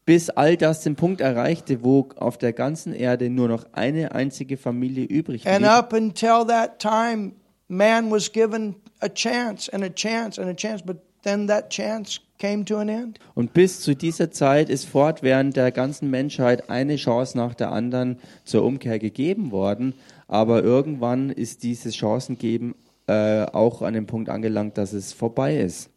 [0.06, 4.56] bis all das den Punkt erreichte, wo auf der ganzen Erde nur noch eine einzige
[4.56, 5.70] Familie übrig And blieb.
[5.70, 7.34] up until that time,
[7.68, 12.20] man was given a chance and a chance and a chance, but then that chance
[12.38, 13.20] came to an end.
[13.36, 18.20] Und bis zu dieser Zeit ist fortwährend der ganzen Menschheit eine Chance nach der anderen
[18.46, 19.94] zur Umkehr gegeben worden.
[20.28, 22.76] Aber irgendwann ist dieses Chancengeben
[23.08, 25.90] äh, auch an dem Punkt angelangt, dass es vorbei ist.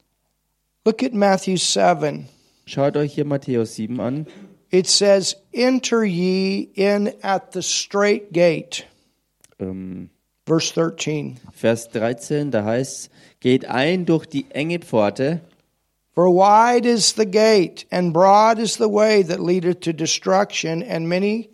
[0.84, 2.28] Look at Matthew 7.
[2.66, 4.26] Schaut euch hier Matthäus 7 an.
[4.70, 8.84] It says, Enter ye in at the straight gate.
[9.58, 10.19] Ähm, Verse 13.
[11.52, 13.10] Vers 13, da heißt
[13.40, 15.40] geht ein durch die enge Pforte,
[16.12, 21.08] For wide is the gate, and broad is the way that leadeth to destruction, and
[21.08, 21.48] many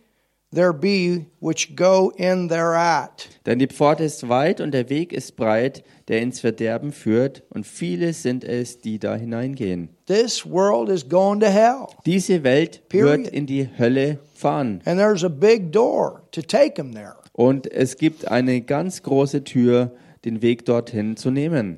[0.52, 3.28] there be which go in thereat.
[3.44, 7.66] Denn die Pforte ist weit und der Weg ist breit, der ins Verderben führt, und
[7.66, 9.90] viele sind es, die da hineingehen.
[10.06, 13.24] This world is going to hell, Diese Welt Period.
[13.24, 14.80] wird in die Hölle fahren.
[14.86, 17.16] and there's a big door to take them there.
[17.36, 19.94] Und es gibt eine ganz große Tür,
[20.24, 21.76] den Weg dorthin zu nehmen.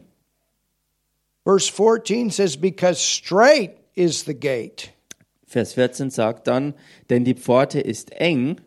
[1.45, 4.91] Verse 14 says, Because straight is the gate,
[5.49, 6.75] Vers 14 sagt dann,
[7.11, 8.61] denn die Pforte ist eng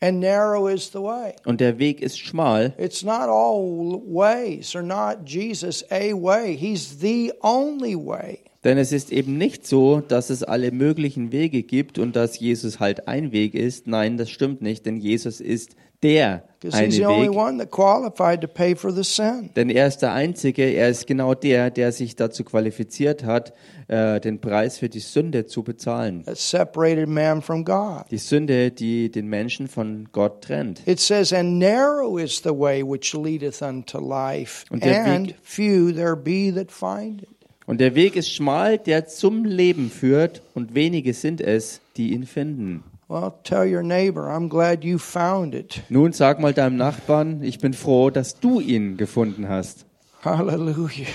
[0.00, 1.34] and narrow is the way.
[1.44, 2.72] und der Weg ist schmal.
[2.78, 6.56] It's not all ways or not Jesus a way.
[6.56, 8.38] He's the only way.
[8.64, 12.80] Denn es ist eben nicht so, dass es alle möglichen Wege gibt und dass Jesus
[12.80, 13.86] halt ein Weg ist.
[13.86, 17.36] Nein, das stimmt nicht, denn Jesus ist der Because eine he's the only Weg.
[17.36, 19.50] one that qualified to pay for the sin.
[19.54, 23.52] Denn er ist der Einzige, er ist genau der, der sich dazu qualifiziert hat,
[23.86, 26.24] äh, den Preis für die Sünde zu bezahlen.
[26.24, 28.04] That separated man from God.
[28.10, 30.82] Die Sünde, die den Menschen von Gott trennt.
[30.86, 35.36] It says, And narrow is the way which leadeth unto life, Und der and Weg-
[35.42, 37.28] few there be that find it.
[37.66, 42.24] Und der Weg ist schmal, der zum Leben führt, und wenige sind es, die ihn
[42.24, 42.82] finden.
[43.10, 45.80] Well, tell your neighbor, I'm glad you found it.
[45.88, 49.86] Nun sag mal deinem Nachbarn, ich bin froh, dass du ihn gefunden hast.
[50.22, 51.06] Hallelujah.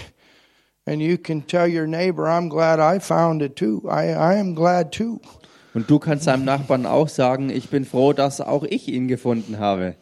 [0.88, 3.84] And you can tell your neighbor, I'm glad I found it too.
[3.88, 5.22] I, I am glad too.
[5.76, 9.60] Und du kannst deinem Nachbarn auch sagen, ich bin froh, dass auch ich ihn gefunden
[9.60, 9.96] habe.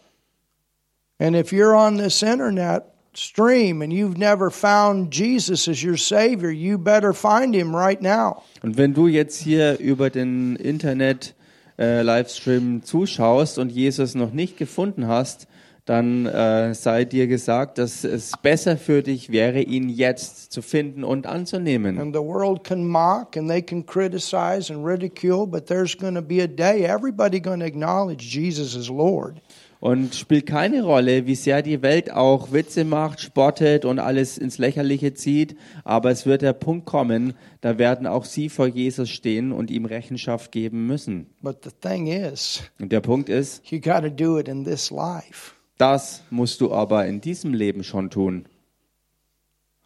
[1.20, 6.52] And if you're on this internet stream and you've never found Jesus as your Savior,
[6.52, 8.44] you better find Him right now.
[8.64, 11.36] Und wenn du jetzt hier über den Internet
[11.82, 15.48] äh, Livestream zuschaust und Jesus noch nicht gefunden hast,
[15.86, 21.04] dann äh, sei dir gesagt, dass es besser für dich wäre, ihn jetzt zu finden
[21.04, 21.98] und anzunehmen.
[21.98, 26.22] And the world can mock and they can criticize and ridicule, but there's going to
[26.22, 29.42] be a day everybody going to acknowledge Jesus as Lord.
[29.82, 34.60] Und spielt keine Rolle, wie sehr die Welt auch Witze macht, spottet und alles ins
[34.60, 35.58] Lächerliche zieht.
[35.84, 39.86] Aber es wird der Punkt kommen, da werden auch sie vor Jesus stehen und ihm
[39.86, 41.26] Rechenschaft geben müssen.
[41.42, 44.92] But the thing is, Und der Punkt ist, you got to do it in this
[44.92, 45.54] life.
[45.80, 48.46] das musst du aber in diesem Leben schon tun.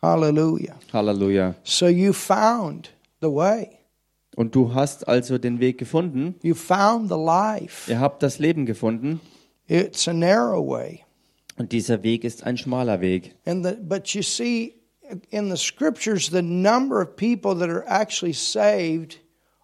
[0.01, 0.75] Hallelujah.
[0.91, 1.55] Halleluja.
[1.63, 3.69] So you found the way.
[4.35, 6.35] Und du hast also den Weg gefunden.
[6.43, 7.89] You found the life.
[7.89, 9.21] Ihr habt das Leben gefunden.
[9.67, 11.01] It's a narrow way.
[11.57, 13.35] Und dieser Weg ist ein schmaler Weg.
[13.45, 14.75] And the, but you see
[15.29, 19.19] in the scriptures the number of people that are actually saved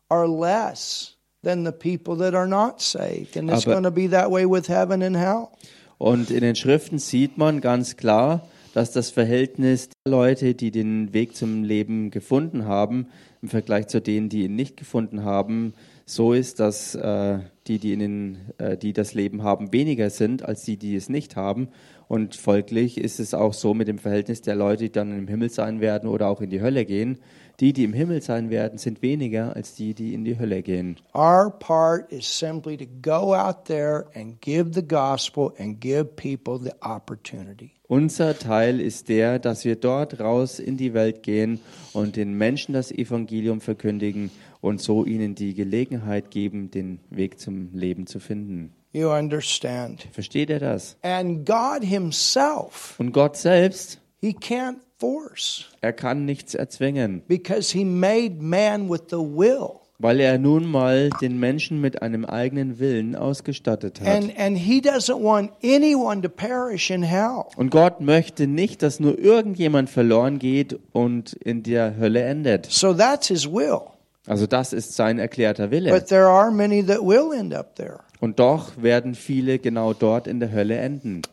[0.10, 3.36] are less than the people that are not saved.
[3.38, 5.50] And it's Aber- going to be that way with heaven and hell.
[5.98, 11.14] Und in den Schriften sieht man ganz klar, dass das Verhältnis der Leute, die den
[11.14, 13.08] Weg zum Leben gefunden haben,
[13.42, 15.74] im Vergleich zu denen, die ihn nicht gefunden haben,
[16.14, 20.44] so ist, dass äh, die, die, in den, äh, die das Leben haben, weniger sind
[20.44, 21.70] als die, die es nicht haben.
[22.08, 25.50] Und folglich ist es auch so mit dem Verhältnis der Leute, die dann im Himmel
[25.50, 27.20] sein werden oder auch in die Hölle gehen.
[27.62, 30.98] Die, die im Himmel sein werden, sind weniger als die, die in die Hölle gehen.
[31.14, 36.60] Our part is simply to go out there and give the gospel and give people
[36.60, 37.72] the opportunity.
[37.88, 41.60] Unser Teil ist der, dass wir dort raus in die Welt gehen
[41.94, 47.74] und den Menschen das Evangelium verkündigen und so ihnen die Gelegenheit geben, den Weg zum
[47.74, 48.72] Leben zu finden.
[48.94, 50.08] You understand?
[50.12, 50.98] Versteht ihr das?
[51.02, 57.84] And God Himself, Und Gott selbst, He can't force er kann nichts erzwingen, because He
[57.86, 59.80] made man with the will.
[59.98, 64.08] weil er nun mal den Menschen mit einem eigenen Willen ausgestattet hat.
[64.08, 67.44] And, and He doesn't want anyone to perish in hell.
[67.56, 72.66] Und Gott möchte nicht, dass nur irgendjemand verloren geht und in der Hölle endet.
[72.66, 73.80] So that's His will.
[74.28, 75.92] Also das ist sein erklärter Wille.
[75.92, 78.00] But there are many that will end up there.
[78.20, 81.24] Und doch werden viele genau dort in der Hölle enden.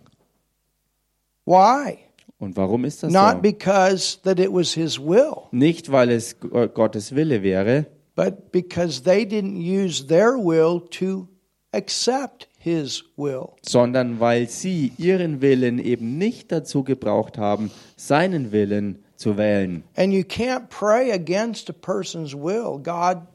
[1.44, 1.98] Why?
[2.38, 3.38] Und warum ist das Not so?
[3.42, 9.03] because that it was His will, Nicht, weil es G- Gottes Wille wäre, but because
[9.03, 11.27] they didn't use their will to
[11.72, 13.48] accept His will.
[13.62, 19.83] sondern weil sie ihren Willen eben nicht dazu gebraucht haben, seinen Willen zu wählen.
[19.96, 22.78] And you can't pray against a person's will.
[22.83, 23.26] God,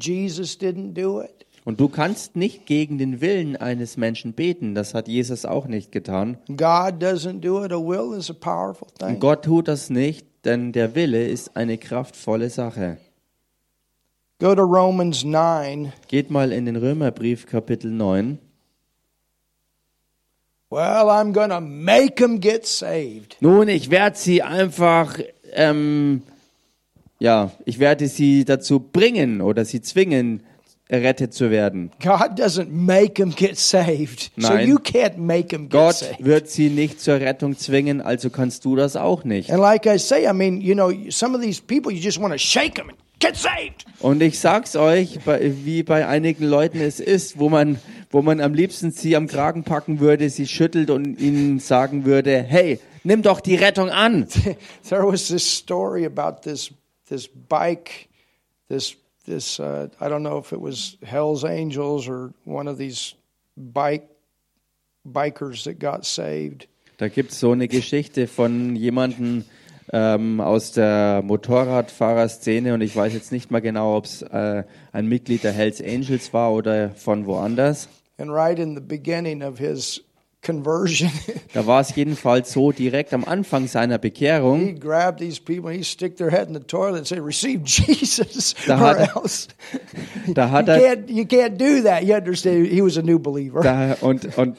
[0.00, 1.46] Jesus didn't do it.
[1.64, 4.74] Und du kannst nicht gegen den Willen eines Menschen beten.
[4.74, 6.36] Das hat Jesus auch nicht getan.
[6.48, 7.72] God doesn't do it.
[7.72, 9.20] A will is a powerful Und thing.
[9.20, 12.98] Gott tut das nicht, denn der Wille ist eine kraftvolle Sache.
[14.40, 15.92] Go to Romans 9.
[16.08, 18.38] Geht mal in den Römerbrief Kapitel 9.
[20.72, 23.36] Well, I'm to make them get saved.
[23.40, 25.18] Nun, ich werde sie einfach,
[25.52, 26.22] ähm,
[27.18, 30.42] ja, ich werde sie dazu bringen oder sie zwingen,
[30.88, 31.90] errettet zu werden.
[32.02, 34.30] God doesn't make them get saved.
[34.38, 34.66] So Nein.
[34.66, 36.24] you can't make them get Gott saved.
[36.24, 39.50] wird sie nicht zur Rettung zwingen, also kannst du das auch nicht.
[39.50, 42.32] And like I say, I mean, you know, some of these people, you just want
[42.32, 43.84] to shake them and get saved.
[44.00, 47.78] Und ich sag's euch, wie bei einigen Leuten es ist, wo man,
[48.10, 52.42] wo man am liebsten sie am Kragen packen würde, sie schüttelt und ihnen sagen würde,
[52.42, 54.26] hey, nimm doch die Rettung an.
[54.88, 56.72] there was this story about this
[57.08, 58.08] this bike,
[58.68, 63.14] this this uh, I don't know if it was Hell's Angels or one of these
[63.56, 64.08] bike
[65.06, 66.66] bikers that got saved.
[66.98, 69.44] Da gibt's so eine Geschichte von jemandem
[69.92, 75.06] ähm, aus der Motorradfahrerszene und ich weiß jetzt nicht mal genau, ob es äh, ein
[75.08, 77.88] Mitglied der Hells Angels war oder von woanders.
[78.18, 80.02] And right in the beginning of his
[80.44, 81.10] conversion,
[81.54, 84.60] Da war es jedenfalls so direkt am Anfang seiner Bekehrung.
[84.60, 87.62] he grabbed these people and he stick their head in the toilet and say, "Receive
[87.64, 89.48] Jesus, Da hat er- else."
[90.34, 92.04] Da You hat er can't, you can't do that.
[92.04, 92.66] You understand?
[92.66, 93.62] He was a new believer.
[93.62, 94.58] Da, und und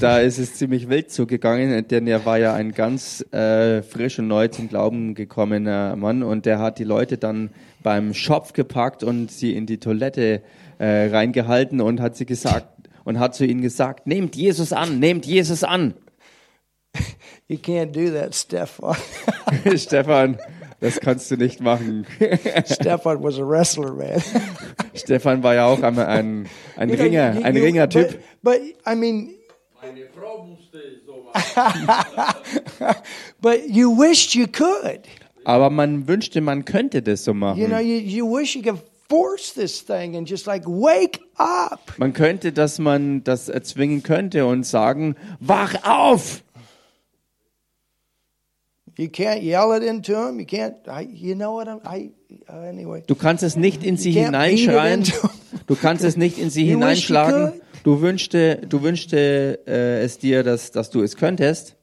[0.00, 4.28] da ist es ziemlich wild zugegangen, denn er war ja ein ganz äh, frisch und
[4.28, 7.50] neu zum Glauben gekommener Mann und der hat die Leute dann
[7.82, 10.42] beim Schopf gepackt und sie in die Toilette
[10.78, 12.68] äh, reingehalten und hat sie gesagt
[13.04, 15.94] und hat zu ihnen gesagt, nehmt Jesus an, nehmt Jesus an.
[17.48, 18.96] You can't do that, Stefan.
[19.76, 20.38] Stefan,
[20.80, 22.06] das kannst du nicht machen.
[22.66, 24.22] Stefan was a wrestler, man.
[24.94, 28.18] Stefan war ja auch einmal ein, ein You know, Ringer, you- ein Ringertyp.
[28.42, 28.60] But, but
[28.90, 29.34] I mean,
[33.40, 35.00] But you wished you could.
[35.44, 37.60] Aber man wünschte, man könnte das so machen.
[37.60, 41.92] You know, you, you wish you could force this thing and just like wake up.
[41.98, 46.42] Man könnte, dass man das erzwingen könnte und sagen, wach auf!
[48.96, 50.38] You can't yell it into them.
[50.38, 50.76] You can't.
[50.86, 51.66] I, you know what?
[51.66, 52.12] I'm, I
[52.48, 53.02] uh, anyway.
[53.06, 55.04] Du kannst es nicht in sie hineinschreien.
[55.66, 57.60] Du kannst es nicht in sie hineinschlagen.
[57.84, 61.76] Du wünschte, du wünschte äh, es dir, dass, dass du es könntest.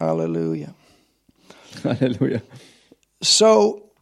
[0.00, 0.74] Hallelujah.
[1.84, 2.40] Halleluja.
[3.20, 3.92] So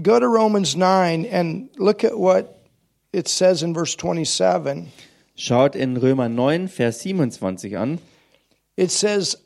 [0.00, 2.64] go to Romans 9 and look at what
[3.12, 4.92] it says in verse 27.
[5.34, 7.98] Schaut in Römer 9, Vers 27 an.
[8.76, 9.36] It says,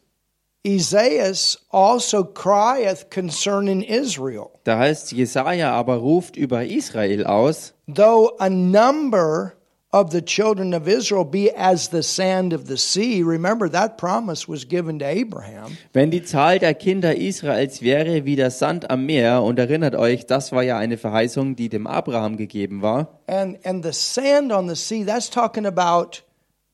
[0.66, 8.50] Esaias also crieth concerning Israel, Da heißt Jesaja aber ruft über Israel aus, though a
[8.50, 9.54] number
[9.90, 13.22] of the children of Israel be as the sand of the sea.
[13.22, 15.78] Remember, that promise was given to Abraham.
[15.92, 20.26] wenn die Zahl der Kinder Israels wäre wie der Sand am Meer, und erinnert euch,
[20.26, 23.20] das war ja eine Verheißung, die dem Abraham gegeben war.
[23.26, 26.22] And, and the sand on the sea, that's talking about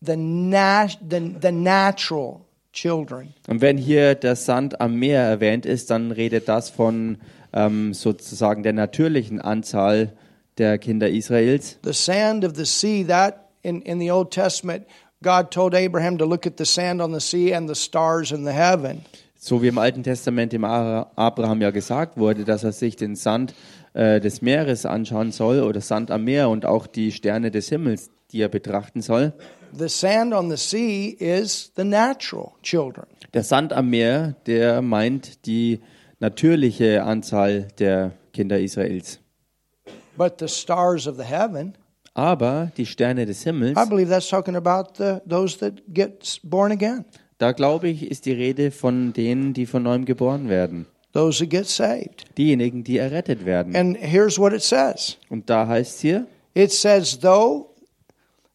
[0.01, 2.41] the, nat- the, the natural
[2.73, 3.33] children.
[3.47, 7.19] Und wenn hier der Sand am Meer erwähnt ist, dann redet das von
[7.53, 10.15] ähm, sozusagen der natürlichen Anzahl
[10.59, 11.79] der Kinder Israels.
[11.85, 14.87] The sand of the sea, that in, in the Old Testament,
[15.23, 18.45] God told Abraham to look at the sand on the sea and the stars in
[18.45, 19.03] the heaven.
[19.37, 23.55] So wie im Alten Testament dem Abraham ja gesagt wurde, dass er sich den Sand
[23.93, 28.11] äh, des Meeres anschauen soll oder Sand am Meer und auch die Sterne des Himmels,
[28.33, 29.35] die er betrachten soll.
[29.77, 33.07] The sand on the sea is the natural children.
[33.35, 35.81] Der Sand am Meer, der meint die
[36.21, 39.21] natürliche Anzahl der Kinder Israels.
[40.17, 41.77] But the stars of the heaven,
[42.15, 46.71] Aber die Sterne des Himmels, I believe that's talking about the, those that get born
[46.71, 47.05] again,
[47.39, 50.87] da glaube ich, ist die Rede von denen, die von neuem geboren werden.
[51.13, 52.25] those that get saved.
[52.37, 53.75] Diejenigen, die errettet werden.
[53.75, 57.71] And here's what it says Und da heißt hier, it says, though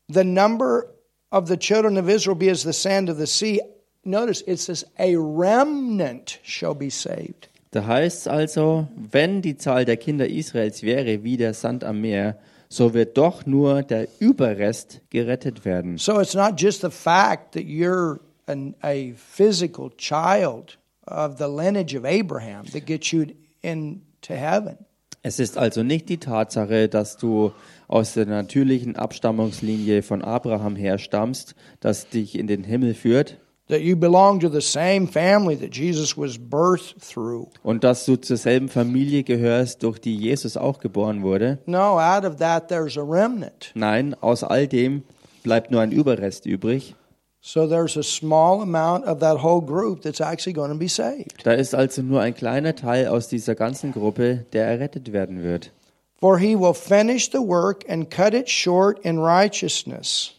[0.08, 0.88] the number
[1.32, 3.60] of the children of Israel be as the sand of the sea,
[4.06, 7.49] notice it says, a remnant shall be saved.
[7.72, 12.02] Da heißt es also, wenn die Zahl der Kinder Israels wäre wie der Sand am
[12.02, 15.98] Meer, so wird doch nur der Überrest gerettet werden.
[15.98, 21.96] So it's not just the fact that you're an, a physical child of the lineage
[21.96, 23.26] of Abraham that gets you
[23.62, 24.78] into heaven.
[25.22, 27.52] Es ist also nicht die Tatsache, dass du
[27.88, 33.38] aus der natürlichen Abstammungslinie von Abraham herstammst, das dich in den Himmel führt
[33.70, 37.48] That you belong to the same family that Jesus was birthed through.
[37.64, 41.60] und dass du zur selben Familie gehörst, durch die Jesus auch geboren wurde.
[41.68, 43.72] No, out of that there's a remnant.
[43.76, 45.04] Nein, aus all dem
[45.44, 46.96] bleibt nur ein Überrest übrig.
[47.42, 51.36] So there's a small amount of that whole group that's actually going to be saved.
[51.46, 55.72] Da ist also nur ein kleiner Teil aus dieser ganzen Gruppe, der errettet werden wird.
[56.20, 60.34] For he will finish the work and cut it short in righteousness.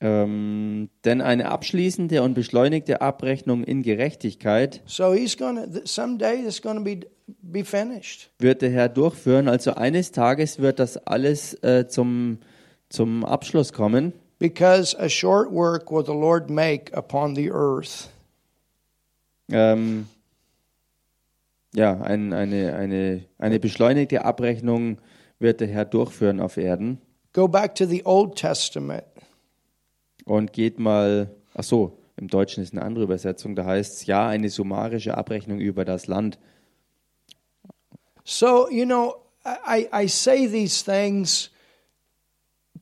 [0.00, 7.00] Ähm, denn eine abschließende und beschleunigte Abrechnung in Gerechtigkeit So he's gonna be
[7.42, 8.30] be finished.
[8.38, 9.48] wird der Herr durchführen.
[9.48, 12.38] Also eines Tages wird das alles äh, zum,
[12.88, 14.12] zum Abschluss kommen.
[14.38, 18.08] Because a short work will the Lord make upon the earth.
[19.50, 20.06] Ähm,
[21.74, 24.98] ja, ein, eine, eine, eine beschleunigte Abrechnung
[25.40, 26.98] wird der Herr durchführen auf Erden.
[27.32, 29.04] Go back to the Old Testament.
[30.28, 34.28] Und geht mal, ach so, im Deutschen ist eine andere Übersetzung, da heißt es ja,
[34.28, 36.38] eine summarische Abrechnung über das Land.
[38.24, 39.14] So, you know,
[39.46, 41.50] I, I say these things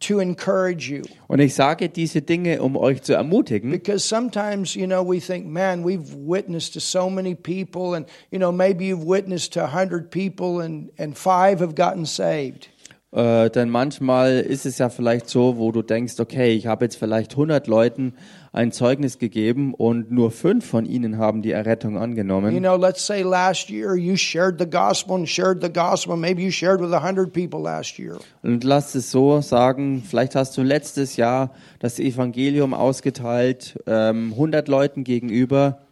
[0.01, 1.03] to encourage you.
[1.29, 5.47] Und ich sage diese Dinge, um euch zu ermutigen, Because sometimes, you know, we think,
[5.47, 10.11] man, we've witnessed to so many people, and, you know, maybe you've witnessed to 100
[10.11, 12.71] people and, and five have gotten saved.
[13.13, 16.97] Äh, denn manchmal ist es ja vielleicht so, wo du denkst, okay, ich habe jetzt
[16.97, 18.15] vielleicht 100 Leuten
[18.53, 22.59] ein Zeugnis gegeben und nur fünf von ihnen haben die Errettung You angenommen.
[22.59, 26.17] know, let's say last year you shared the gospel and shared the gospel.
[26.17, 28.19] Maybe you shared with 100 people last year.
[28.43, 34.67] Und lass es so sagen, vielleicht hast du letztes Jahr das Evangelium ausgeteilt, ähm, 100
[34.69, 35.86] Leuten gegenüber,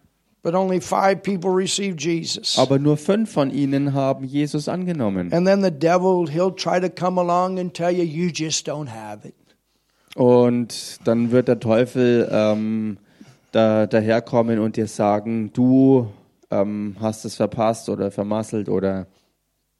[0.44, 2.58] But only five people received Jesus.
[2.58, 5.32] aber nur fünf von ihnen haben Jesus angenommen.
[5.32, 8.90] And then the devil, he'll try to come along and tell you, you just don't
[8.90, 9.34] have it.
[10.14, 12.98] Und dann wird der Teufel ähm,
[13.52, 16.08] da, daherkommen und dir sagen, du
[16.50, 19.06] ähm, hast es verpasst oder vermasselt oder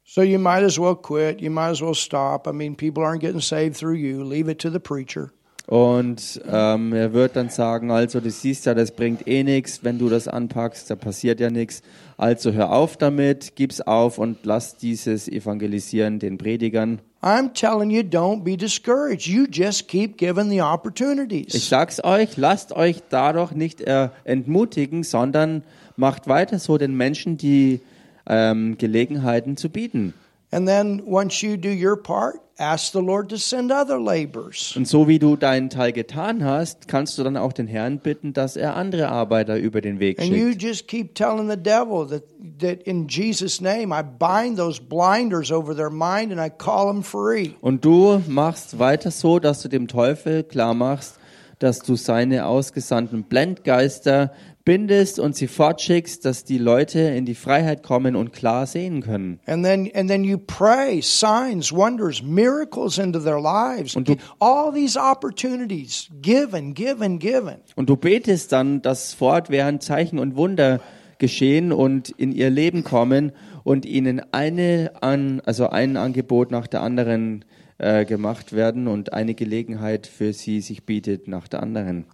[0.07, 1.43] So you might as well quit.
[1.43, 2.47] You might as well stop.
[2.47, 4.25] I mean, people aren't getting saved through you.
[4.25, 5.31] Leave it to the preacher.
[5.67, 9.99] Und ähm, er wird dann sagen, also du siehst ja, das bringt eh nichts, wenn
[9.99, 11.83] du das anpackst, da passiert ja nichts.
[12.19, 17.01] Also hör auf damit, gib's auf und lass dieses Evangelisieren den Predigern.
[17.23, 19.27] I'm telling you, don't be discouraged.
[19.27, 21.69] You just keep giving the Ich opportunities.
[21.71, 25.63] sag's euch, lasst euch dadurch nicht äh, entmutigen, sondern
[25.97, 27.81] macht weiter so den Menschen die
[28.27, 30.13] ähm, Gelegenheiten zu bieten.
[30.55, 34.77] And then once you do your part, ask the Lord to send other laborers.
[34.77, 38.33] Und so wie du deinen Teil getan hast, kannst du dann auch den Herrn bitten,
[38.33, 40.63] dass er andere Arbeiter über den Weg And you schickt.
[40.63, 42.23] just keep telling the devil that,
[42.61, 47.03] that in Jesus' name, I bind those blinders over their mind and I call them
[47.03, 47.55] free.
[47.61, 51.19] Und du machst weiter so, dass du dem Teufel klar machst,
[51.59, 54.33] dass du seine ausgesandten Blendgeister
[54.65, 59.41] bindest und sie fortschickst, dass die Leute in die Freiheit kommen und klar sehen können.
[59.47, 63.95] And then, and then you pray signs, wonders, miracles into their lives.
[63.95, 67.57] Und du- All these opportunities given, given, given.
[67.77, 70.81] Und du betest dann, dass fortwährend Zeichen und Wunder
[71.19, 73.33] geschehen und in ihr Leben kommen
[73.65, 77.45] und ihnen eine an, also ein Angebot nach der anderen
[77.79, 82.07] äh, gemacht werden und eine Gelegenheit für sie sich bietet nach der anderen.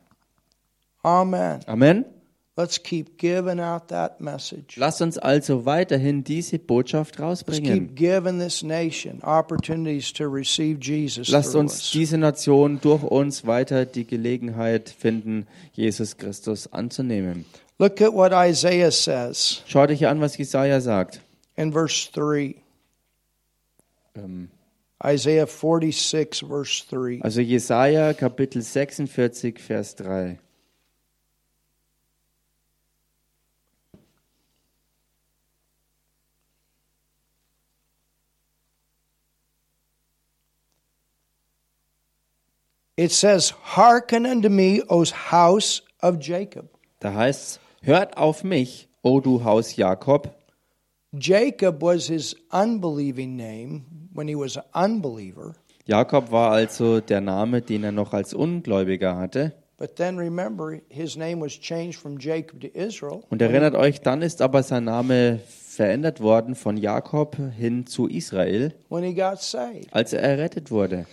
[1.02, 1.60] Amen.
[1.66, 2.04] Amen.
[2.60, 4.76] Let's keep giving out that message.
[4.76, 7.88] Lasst uns also weiterhin diese Botschaft Let's rausbringen.
[7.88, 11.28] keep giving this nation opportunities to receive Jesus.
[11.30, 17.46] Lasst uns diese Nation durch uns weiter die Gelegenheit finden, Jesus Christus anzunehmen.
[17.78, 21.22] Look at what Isaiah says Schaut euch an, was Jesaja sagt.
[21.56, 22.56] in verse 3.
[24.16, 24.50] Ähm,
[25.02, 27.20] Isaiah 46, verse 3.
[27.22, 30.38] Also Jesaja Kapitel 46, Vers 3.
[43.00, 46.68] It says, Hearken unto me, O house of Jacob.
[46.98, 50.28] Da heißt hört auf mich, o du Haus Jakob.
[51.18, 55.54] Jacob was his unbelieving name when he was an unbeliever.
[55.86, 59.54] Jakob war also der Name, den er noch als Ungläubiger hatte.
[59.78, 63.22] But then remember, his name was changed from Jacob to Israel.
[63.30, 68.74] Und erinnert euch, dann ist aber sein Name verändert worden von Jakob hin zu Israel,
[68.90, 69.88] when he got saved.
[69.90, 71.06] als er errettet wurde.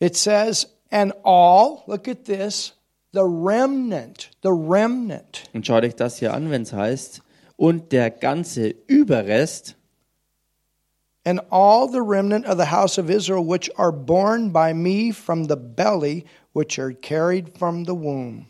[0.00, 2.72] It says, and all, look at this,
[3.12, 5.44] the remnant, the remnant.
[5.52, 7.22] Und schaut euch das hier an, wenn es heißt,
[7.56, 9.74] und der ganze Überrest,
[11.24, 15.44] And all the remnant of the house of Israel, which are born by me from
[15.44, 16.24] the belly,
[16.54, 18.46] which are carried from the womb.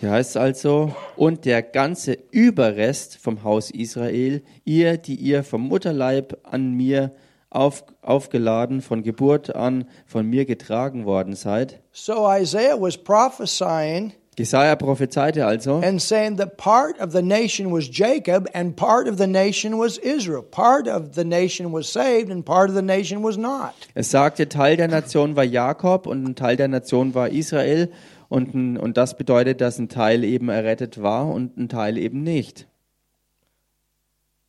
[0.00, 5.62] hier heißt es also, und der ganze Überrest vom Haus Israel, ihr, die ihr vom
[5.62, 7.12] Mutterleib an mir
[7.54, 11.80] auf, aufgeladen, von Geburt an von mir getragen worden seid.
[11.92, 17.88] So Isaiah was prophesying Jesaja prophezeite also, and saying that part of the nation was
[17.88, 20.42] Jacob and part of the nation was Israel.
[20.42, 23.74] Part of the nation was saved and part of the nation was not.
[23.94, 27.90] es sagte, Teil der Nation war Jakob und ein Teil der Nation war Israel
[28.28, 32.22] Und, ein- und das bedeutet, dass ein Teil eben errettet war und ein Teil eben
[32.22, 32.66] nicht.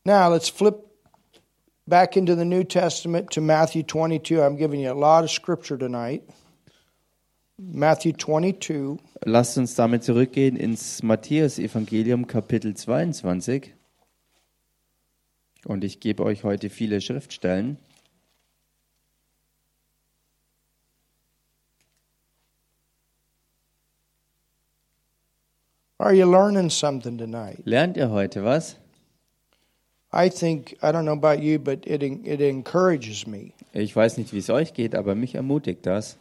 [0.04, 0.85] Now let's flip
[1.86, 4.42] back into the New Testament to Matthew 22.
[4.42, 6.22] I'm giving you a lot of scripture tonight.
[7.58, 8.98] Matthew 22.
[9.24, 13.72] Lasst uns damit zurückgehen ins Matthäus-Evangelium, Kapitel 22.
[15.64, 17.78] Und ich gebe euch heute viele Schriftstellen.
[25.98, 27.62] Are you learning something tonight?
[27.64, 28.76] Lernt ihr heute was?
[30.16, 33.52] I think, I don't know about you, but it, it encourages me.
[33.74, 36.16] Ich weiß nicht, wie es euch geht, aber mich ermutigt das.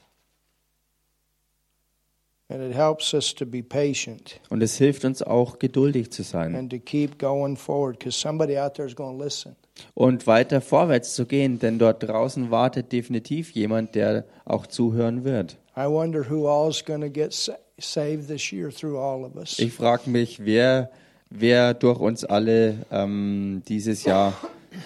[2.47, 6.55] And it helps us to be patient Und es hilft uns auch, geduldig zu sein
[6.55, 9.55] and to keep going forward because somebody out there is going to listen.
[9.95, 15.57] und weiter vorwärts zu gehen, denn dort draußen wartet definitiv jemand, der auch zuhören wird.
[15.75, 19.35] I wonder who all is going to get sa- saved this year through all of
[19.35, 19.57] us.
[19.57, 20.91] Ich frage mich, wer,
[21.38, 24.33] wer durch uns alle ähm, dieses Jahr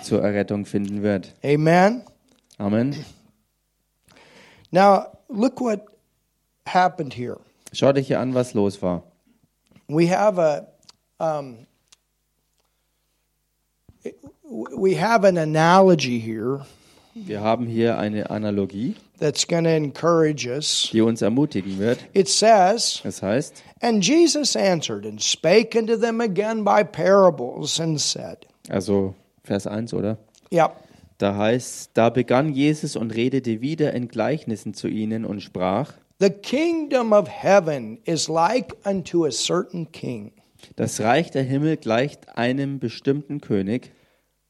[0.03, 1.33] zur Errettung finden wird.
[1.43, 2.03] Amen.
[2.57, 2.95] Amen.
[4.71, 5.81] Now, look what
[6.65, 7.37] happened here.
[7.73, 9.03] Schaut euch hier an, was los war.
[9.87, 10.67] We have a
[11.19, 11.65] um,
[14.43, 16.65] we have an analogy here
[17.15, 20.89] Wir haben hier eine Analogie, that's going to encourage us.
[20.93, 21.99] die uns ermutigen wird.
[22.13, 27.99] It says, Das heißt, And Jesus answered and spake unto them again by parables and
[27.99, 30.17] said, also Vers 1, oder?
[30.51, 30.75] Yep.
[31.17, 36.29] Da heißt, da begann Jesus und redete wieder in Gleichnissen zu ihnen und sprach, The
[36.29, 40.33] kingdom of heaven is like unto a certain king,
[40.75, 43.91] das Reich der Himmel gleicht einem bestimmten König,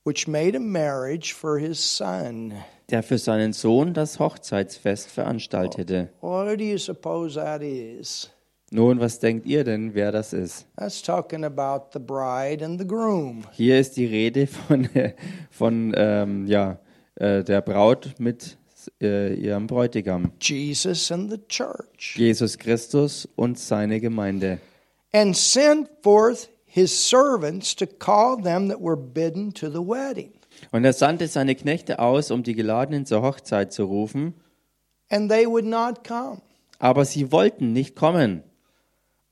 [0.05, 2.53] which made a marriage for his son.
[2.89, 6.09] der für seinen Sohn das Hochzeitsfest veranstaltete.
[6.21, 8.31] What do you suppose that is?
[8.71, 10.67] Nun, was denkt ihr denn, wer das ist?
[10.77, 13.43] That's talking about the bride and the groom.
[13.51, 14.87] Hier ist die Rede von,
[15.49, 16.79] von ähm, ja,
[17.15, 18.57] äh, der Braut mit
[19.01, 22.15] äh, ihrem Bräutigam, Jesus and the church.
[22.15, 24.59] Jesus Christus und seine Gemeinde.
[25.13, 30.31] And sent forth his servants to call them that were bidden to the wedding.
[30.71, 34.35] Und er sandte seine Knechte aus, um die Geladenen zur Hochzeit zu rufen,
[35.09, 36.41] And they would not come.
[36.77, 38.43] aber sie wollten nicht kommen.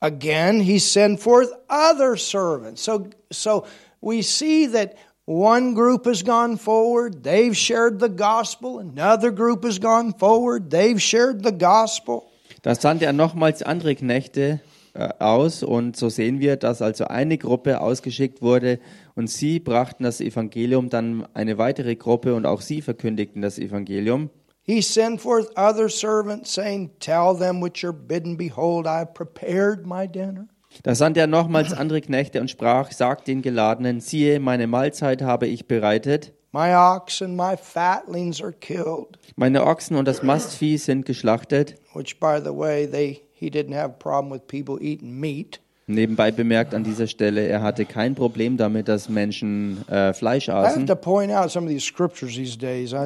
[0.00, 2.82] Again, he sent forth other servants.
[2.82, 3.66] So, so
[4.00, 4.94] we see that
[5.24, 8.78] one group has gone forward, they've shared the gospel.
[8.78, 12.30] Another group has gone forward, they've shared the gospel.
[12.62, 14.60] Da sandte er nochmals andere Knechte
[14.94, 18.78] äh, aus und so sehen wir, dass also eine Gruppe ausgeschickt wurde
[19.14, 24.30] und sie brachten das Evangelium, dann eine weitere Gruppe und auch sie verkündigten das Evangelium.
[24.68, 29.86] He sent forth other servants, saying, Tell them which are bidden, Behold, I have prepared
[29.86, 30.48] my dinner.
[30.82, 35.46] Da sandte er nochmals andere Knechte und sprach, sagt den Geladenen, siehe, meine Mahlzeit habe
[35.46, 39.18] ich bereitet, My oxen, my fatlings are killed.
[39.36, 41.76] meine Ochsen und das Mastvieh sind geschlachtet.
[41.94, 45.60] Which, by the way, they he didn't have a problem with people eating meat.
[45.90, 50.86] Nebenbei bemerkt an dieser Stelle, er hatte kein Problem damit, dass Menschen äh, Fleisch aßen.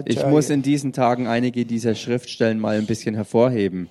[0.07, 3.89] Ich muss in diesen Tagen einige dieser Schriftstellen mal ein bisschen hervorheben.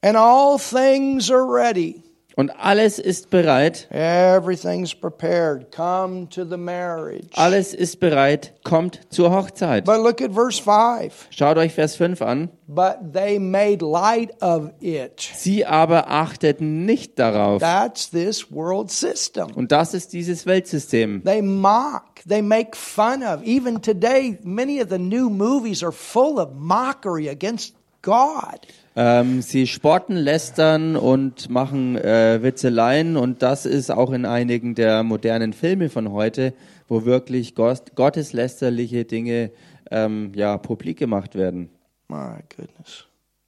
[0.00, 2.02] And all things are ready.
[2.36, 5.70] Und alles ist bereit, Everything's prepared.
[5.70, 7.28] Come to the marriage.
[7.34, 9.84] alles ist bereit, kommt zur Hochzeit.
[9.84, 11.28] But look at verse 5.
[11.30, 12.48] Schaut euch Vers 5 an.
[12.66, 15.20] But they made light of it.
[15.20, 17.60] Sie aber achteten nicht darauf.
[17.60, 19.52] That's this world system.
[19.54, 21.22] Und das ist dieses Weltsystem.
[21.24, 22.02] They mock.
[22.28, 23.42] They make fun of.
[23.44, 28.58] Even today, many of the new movies are full of mockery against God.
[28.96, 35.02] Ähm, sie spotten, lästern und machen äh, Witzeleien und das ist auch in einigen der
[35.02, 36.54] modernen Filme von heute,
[36.86, 39.50] wo wirklich Gott, gotteslästerliche Dinge
[39.90, 41.70] ähm, ja, publik gemacht werden.
[42.08, 43.04] My goodness.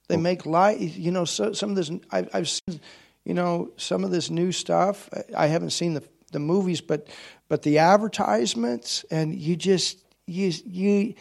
[0.09, 0.80] They make light.
[0.80, 2.80] You know, so, some of this, I've, I've seen,
[3.24, 5.09] you know, some of this new stuff.
[5.36, 7.09] I haven't seen the, the movies, but,
[7.49, 11.14] but the advertisements, and you just, you, you,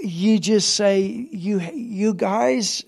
[0.00, 2.84] you just say, you, you guys,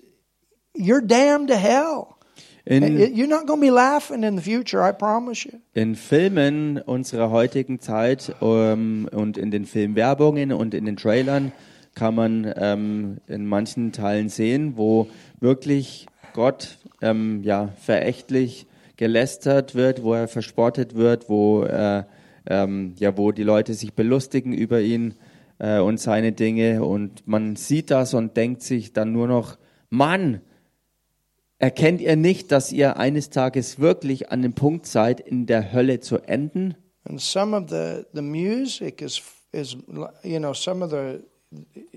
[0.75, 2.17] you're damned to hell.
[2.65, 5.59] In, You're not going to be laughing in the future, I promise you.
[5.73, 11.51] in Filmen unserer heutigen Zeit ähm, und in den Filmwerbungen und in den Trailern
[11.95, 15.07] kann man ähm, in manchen Teilen sehen, wo
[15.39, 18.67] wirklich Gott ähm, ja, verächtlich
[18.97, 22.03] gelästert wird, wo er verspottet wird, wo, äh,
[22.47, 25.15] ähm, ja, wo die Leute sich belustigen über ihn
[25.57, 29.57] äh, und seine Dinge und man sieht das und denkt sich dann nur noch,
[29.89, 30.41] Mann,
[31.59, 35.99] Erkennt ihr nicht, dass ihr eines Tages wirklich an dem Punkt seid, in der Hölle
[35.99, 36.75] zu enden?
[37.03, 39.75] And some of the, the music is is
[40.23, 41.19] you know some of the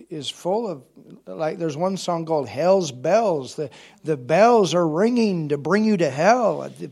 [0.08, 0.82] is full of
[1.26, 3.54] like there's one song called Hell's Bells.
[3.56, 3.68] The
[4.04, 6.68] the bells are ringing to bring you to hell.
[6.80, 6.88] I-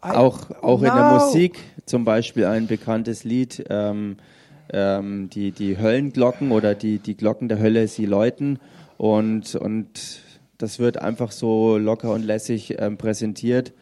[0.00, 1.18] Auch, auch in der No.
[1.18, 4.16] Musik, zum Beispiel ein bekanntes Lied, ähm,
[4.72, 8.60] ähm, die, die Höllenglocken oder die, die Glocken der Hölle, sie läuten
[8.96, 10.20] und, und
[10.58, 13.72] das wird einfach so locker und lässig ähm, präsentiert,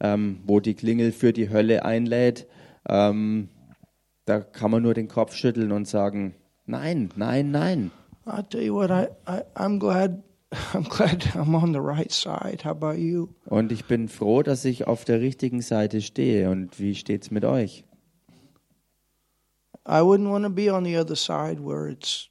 [0.00, 2.46] ähm, wo die Klingel für die Hölle einlädt.
[2.88, 3.48] Ähm,
[4.24, 6.34] da kann man nur den Kopf schütteln und sagen,
[6.66, 7.90] nein, nein, nein.
[8.26, 10.22] I tell you what, I, I I'm glad
[10.74, 12.64] I'm glad I'm on the right side.
[12.64, 13.28] How about you?
[13.46, 16.50] Und ich bin froh, dass ich auf der richtigen Seite stehe.
[16.50, 17.84] Und wie steht's mit euch?
[19.88, 22.28] I wouldn't want to be on the other side where it's.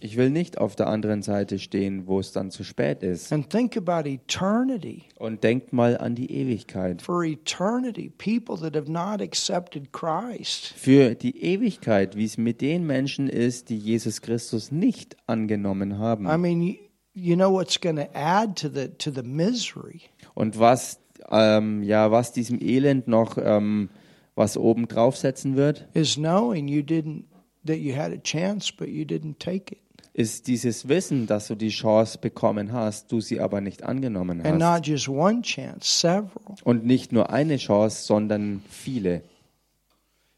[0.00, 3.32] Ich will nicht auf der anderen Seite stehen, wo es dann zu spät ist.
[3.32, 5.04] And think about eternity.
[5.18, 7.02] Und denkt mal an die Ewigkeit.
[7.02, 10.74] For eternity, people that have not accepted Christ.
[10.76, 16.26] Für die Ewigkeit, wie es mit den Menschen ist, die Jesus Christus nicht angenommen haben.
[16.26, 16.74] I mean, you,
[17.14, 20.02] you know what's going to add to the to the misery
[20.34, 21.00] Und was,
[21.30, 23.88] ähm, ja, was diesem Elend noch ähm,
[24.34, 27.24] was oben draufsetzen wird, is knowing you didn't
[27.66, 29.78] that you had a chance but you didn't take it.
[30.12, 34.62] ist dieses Wissen, dass du die Chance bekommen hast, du sie aber nicht angenommen And
[34.62, 34.78] hast.
[34.78, 36.54] not just one chance, several.
[36.62, 39.22] Und nicht nur eine Chance, sondern viele.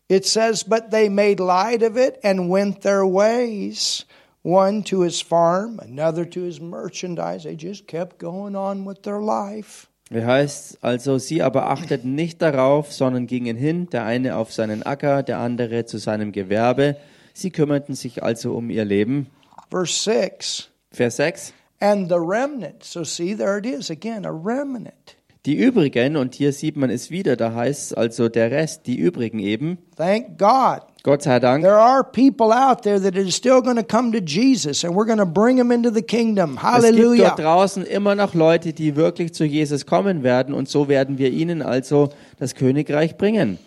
[0.08, 4.06] It says, But they made light of it and went their ways,
[4.44, 7.42] one to his farm, another to his merchandise.
[7.42, 9.88] They just kept going on with their life.
[10.08, 14.84] Wie heißt also, sie aber achteten nicht darauf, sondern gingen hin, der eine auf seinen
[14.84, 16.96] Acker, der andere zu seinem Gewerbe.
[17.36, 19.26] Sie kümmerten sich also um ihr Leben.
[19.70, 21.52] Verse 6 Vers 6.
[21.80, 22.82] And the remnant.
[22.82, 25.16] So, see, there it is again, a remnant.
[25.44, 28.96] Die übrigen, und hier sieht man es wieder, da heißt es also der Rest, die
[28.96, 29.76] übrigen eben.
[29.96, 30.80] Thank God.
[31.02, 31.62] Gott sei Dank.
[31.62, 35.04] There are people out there that are still going to come to Jesus and we're
[35.04, 36.54] going to bring them into the kingdom.
[36.56, 37.28] Es gibt Hallelujah.
[37.28, 41.30] dort draußen immer noch Leute, die wirklich zu Jesus kommen werden und so werden wir
[41.30, 42.08] ihnen also
[42.38, 43.58] das Königreich bringen.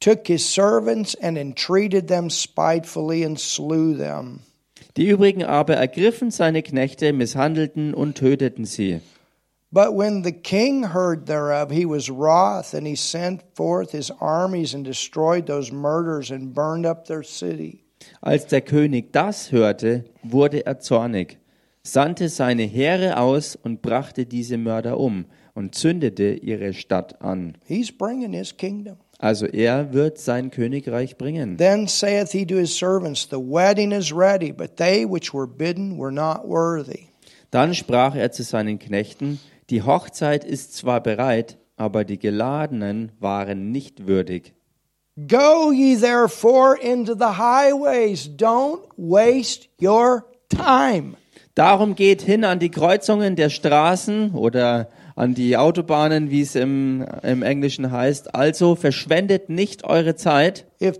[0.00, 4.40] Took his servants and entreated them spitefully and slew them.
[4.96, 9.00] Die übrigen aber ergriffen seine Knechte, misshandelten und töteten sie.
[9.70, 14.74] But when the king heard thereof, he was wroth, and he sent forth his armies
[14.74, 17.84] and destroyed those murders and burned up their city.
[18.22, 21.38] Als der König das hörte, wurde er zornig,
[21.82, 27.58] sandte seine Heere aus und brachte diese Mörder um und zündete ihre Stadt an.
[27.64, 28.96] He's bringing his kingdom.
[29.18, 31.56] Also er wird sein Königreich bringen.
[31.56, 35.98] Then saith he to his servants, The wedding is ready, but they which were bidden
[35.98, 37.08] were not worthy.
[37.50, 39.40] Dann sprach er zu seinen Knechten,
[39.70, 44.54] die Hochzeit ist zwar bereit, aber die Geladenen waren nicht würdig.
[45.26, 51.16] Go ye therefore into the highways, don't waste your time.
[51.56, 54.88] Darum geht hin an die Kreuzungen der Straßen oder
[55.18, 58.36] an die Autobahnen, wie es im, im Englischen heißt.
[58.36, 60.64] Also verschwendet nicht eure Zeit.
[60.80, 60.96] If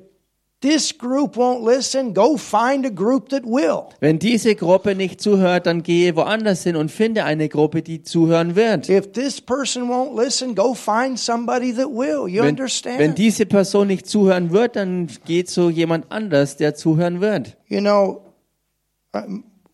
[0.61, 3.85] this group won't listen, go find a group that will.
[4.01, 8.57] Wenn diese Gruppe nicht zuhört, dann gehe woanders hin und finde eine Gruppe, die zuhören
[8.57, 8.89] wird.
[8.89, 12.29] If this person won't listen, go find somebody that will.
[12.29, 12.99] You Wenn, understand?
[12.99, 17.57] wenn diese Person nicht zuhören wird, dann geh zu jemand anders, der zuhören wird.
[17.69, 18.21] you know,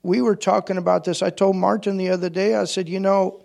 [0.03, 1.23] we were talking about this.
[1.23, 3.41] I told Martin the other day, I said, you know,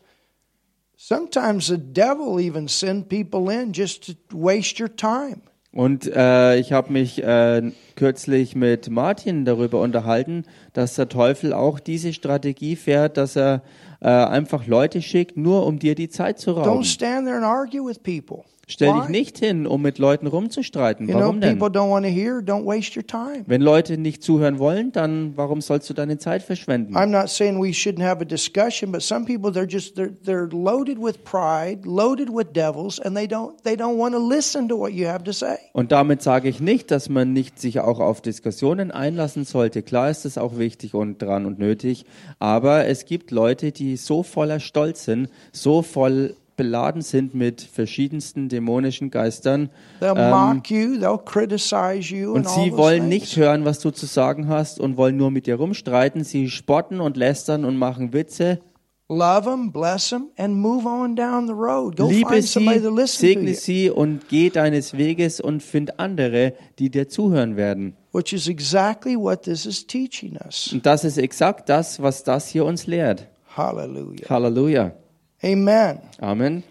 [0.99, 5.41] sometimes the devil even send people in just to waste your time.
[5.71, 11.79] Und äh, ich habe mich äh, kürzlich mit Martin darüber unterhalten, dass der Teufel auch
[11.79, 13.61] diese Strategie fährt, dass er
[14.01, 16.81] äh, einfach Leute schickt, nur um dir die Zeit zu rauben.
[16.81, 18.45] Don't stand there and argue with people.
[18.71, 21.11] Stell dich nicht hin, um mit Leuten rumzustreiten.
[21.11, 21.59] Warum denn?
[21.59, 26.95] Wenn Leute nicht zuhören wollen, dann warum sollst du deine Zeit verschwenden?
[26.95, 30.47] I'm not saying we shouldn't have a discussion, but some people they're just they're they're
[30.51, 34.77] loaded with pride, loaded with devils, and they don't they don't want to listen to
[34.77, 35.57] what you have to say.
[35.73, 39.81] Und damit sage ich nicht, dass man nicht sich auch auf Diskussionen einlassen sollte.
[39.81, 42.05] Klar ist es auch wichtig und dran und nötig.
[42.37, 48.49] Aber es gibt Leute, die so voller Stolz sind, so voll beladen sind mit verschiedensten
[48.49, 49.69] dämonischen Geistern.
[50.01, 55.31] Ähm, you, und sie wollen nicht hören, was du zu sagen hast und wollen nur
[55.31, 56.25] mit dir rumstreiten.
[56.25, 58.59] Sie spotten und lästern und machen Witze.
[59.07, 59.61] Liebe
[62.41, 67.95] sie, segne sie und geh deines Weges und find andere, die dir zuhören werden.
[68.11, 70.73] Which is exactly what this is teaching us.
[70.73, 73.29] Und das ist exakt das, was das hier uns lehrt.
[73.55, 74.29] Hallelujah.
[74.29, 74.91] Halleluja.
[75.43, 76.01] Amen.
[76.21, 76.63] Amen.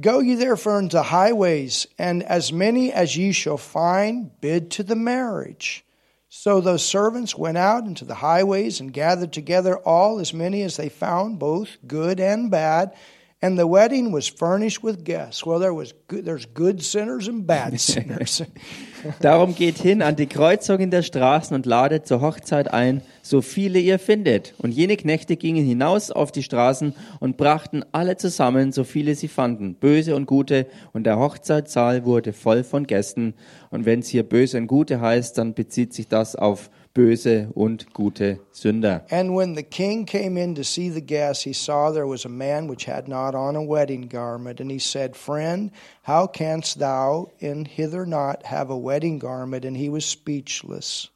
[0.00, 4.96] Go ye therefore into highways, and as many as ye shall find, bid to the
[4.96, 5.84] marriage.
[6.30, 10.76] So those servants went out into the highways and gathered together all as many as
[10.76, 12.94] they found, both good and bad.
[13.42, 15.46] And the wedding was furnished with guests.
[15.46, 18.44] Well, there was good, there's good sinners and bad sinners.
[19.20, 23.78] Darum geht hin an die Kreuzungen der Straßen und ladet zur Hochzeit ein, so viele
[23.78, 24.52] ihr findet.
[24.58, 29.28] Und jene Knechte gingen hinaus auf die Straßen und brachten alle zusammen, so viele sie
[29.28, 30.66] fanden, böse und gute.
[30.92, 33.32] Und der Hochzeitssaal wurde voll von Gästen.
[33.70, 37.92] Und wenn es hier böse und gute heißt, dann bezieht sich das auf böse und
[37.94, 39.04] gute Sünder.
[39.10, 42.28] and when the king came in to see the guests, he saw there was a
[42.28, 44.60] man which had not on a wedding garment.
[44.60, 45.70] And he said, Friend,
[46.02, 49.64] how canst thou in hither not have a wedding garment?
[49.64, 51.10] And he was speechless.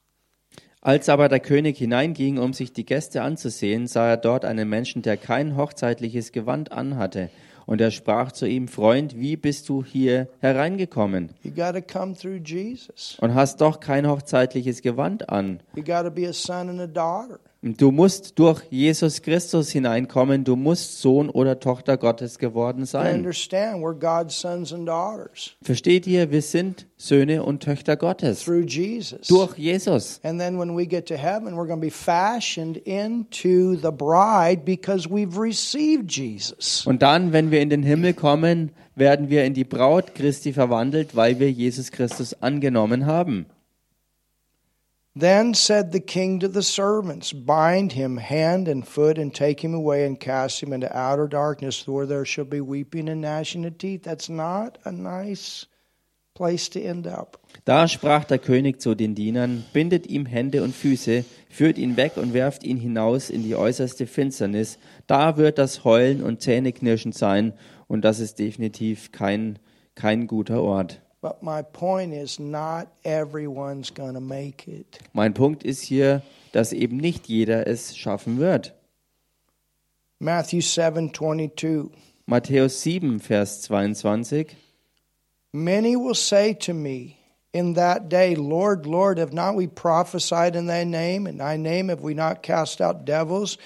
[0.80, 5.00] Als aber der König hineinging, um sich die Gäste anzusehen, sah er dort einen Menschen,
[5.00, 7.30] der kein hochzeitliches Gewand anhatte.
[7.66, 11.30] Und er sprach zu ihm, Freund, wie bist du hier hereingekommen?
[13.18, 15.60] Und hast doch kein hochzeitliches Gewand an.
[15.74, 17.38] You got to be a son and a daughter.
[17.66, 23.24] Du musst durch Jesus Christus hineinkommen, du musst Sohn oder Tochter Gottes geworden sein.
[25.62, 30.20] Versteht ihr, wir sind Söhne und Töchter Gottes durch Jesus.
[30.22, 34.66] And then when we get to heaven, we're going to be fashioned into the bride
[34.66, 36.84] because we've received Jesus.
[36.86, 41.16] Und dann, wenn wir in den Himmel kommen, werden wir in die Braut Christi verwandelt,
[41.16, 43.46] weil wir Jesus Christus angenommen haben.
[45.16, 49.72] Then said the king to the servants, Bind him hand and foot, and take him
[49.72, 53.78] away and cast him into outer darkness, where there shall be weeping and gnashing of
[53.78, 54.02] teeth.
[54.02, 55.66] That's not a nice
[56.34, 57.38] place to end up.
[57.64, 62.16] Da sprach der König zu den Dienern, bindet ihm Hände und Füße, führt ihn weg
[62.16, 64.78] und werft ihn hinaus in die äußerste Finsternis.
[65.06, 67.52] Da wird das Heulen und Zähneknirschen sein,
[67.86, 69.60] und das ist definitiv kein,
[69.94, 71.03] kein guter Ort.
[71.24, 74.98] But my point is, not everyone's going to make it.
[75.14, 76.20] Mein Punkt ist hier,
[76.52, 78.74] dass eben nicht jeder es schaffen wird.
[80.18, 81.88] Matthew 7 22.
[82.26, 84.54] Matthäus 7, Vers 22.
[85.54, 87.16] Many will say to me
[87.54, 91.26] in that day, Lord, Lord, have not we prophesied in thy name?
[91.26, 93.56] In thy name have we not cast out devils?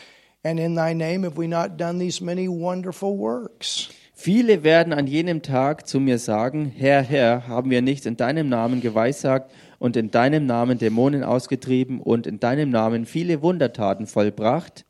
[0.45, 3.91] And in thy name have we not done these many wonderful works?
[4.21, 8.49] Viele werden an jenem Tag zu mir sagen, Herr, Herr, haben wir nicht in deinem
[8.49, 14.85] Namen geweissagt und in deinem Namen Dämonen ausgetrieben und in deinem Namen viele Wundertaten vollbracht?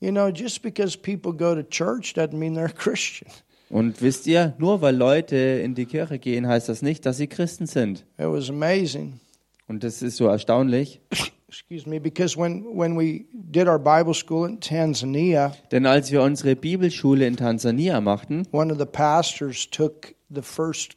[0.00, 3.30] You know, just because people go to church doesn't mean they're a Christian.
[3.70, 7.28] Und wisst ihr, nur weil Leute in die Kirche gehen, heißt das nicht, dass sie
[7.28, 8.00] Christen sind.
[8.18, 9.20] It was amazing.
[9.68, 11.00] Und das ist so erstaunlich,
[11.52, 16.22] Excuse me, because when, when we did our Bible school in Tanzania, denn als wir
[16.22, 20.96] unsere Bibelschule in Tansania machten, one of the pastors took the first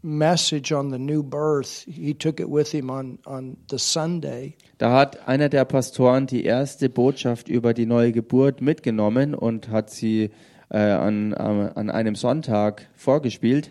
[0.00, 1.84] message on the new birth.
[1.86, 4.56] He took it with him on, on the Sunday.
[4.78, 9.90] da hat einer der Pastoren die erste Botschaft über die neue Geburt mitgenommen und hat
[9.90, 10.30] sie
[10.70, 13.70] äh, an, an an einem Sonntag vorgespielt.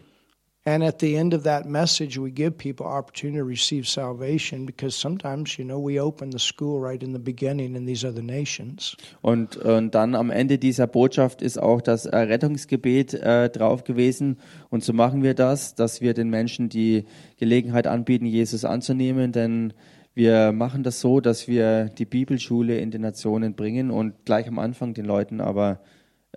[0.64, 4.96] And at the end of that message, we give people opportunity to receive salvation because
[4.96, 8.96] sometimes, you know, we open the school right in the beginning in these other nations.
[9.22, 14.38] Und, und dann am Ende dieser Botschaft ist auch das Rettungsgebet äh, drauf gewesen.
[14.70, 17.06] Und so machen wir das, dass wir den Menschen die
[17.38, 19.32] Gelegenheit anbieten, Jesus anzunehmen.
[19.32, 19.74] Denn
[20.14, 24.60] wir machen das so, dass wir die Bibelschule in den Nationen bringen und gleich am
[24.60, 25.80] Anfang den Leuten aber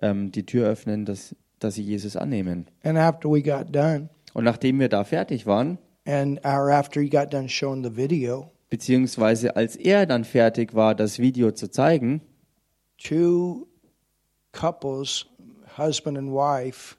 [0.01, 2.65] ähm, die Tür öffnen, dass, dass sie Jesus annehmen.
[2.83, 7.07] And after we got done, Und nachdem wir da fertig waren, and or after he
[7.09, 12.19] got done showing the video, beziehungsweise als er dann fertig war, das Video zu zeigen,
[12.97, 13.65] two
[14.51, 15.25] couples,
[15.77, 16.97] husband and wife,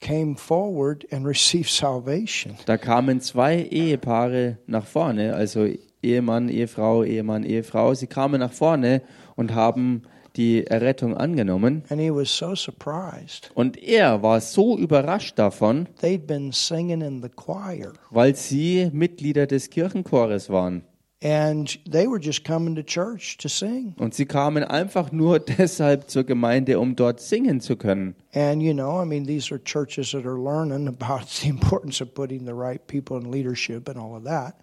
[0.00, 2.56] came forward and received salvation.
[2.64, 5.68] Da kamen zwei Ehepaare nach vorne, also
[6.02, 7.92] Ehemann, Ehefrau, Ehemann, Ehefrau.
[7.92, 9.02] Sie kamen nach vorne
[9.34, 10.04] und haben
[10.36, 11.82] die Errettung angenommen.
[11.88, 13.50] And he was so surprised.
[13.54, 19.46] Und er war so überrascht davon, They'd been singing in the choir, weil sie Mitglieder
[19.46, 20.82] des Kirchenchores waren.
[21.22, 23.94] and they were just coming to church to sing.
[23.98, 28.14] Und sie kamen einfach nur deshalb zur Gemeinde, um dort singen zu können.
[28.34, 32.12] And you know, I mean, these are churches that are learning about the importance of
[32.14, 34.54] putting the right people in leadership and all of that.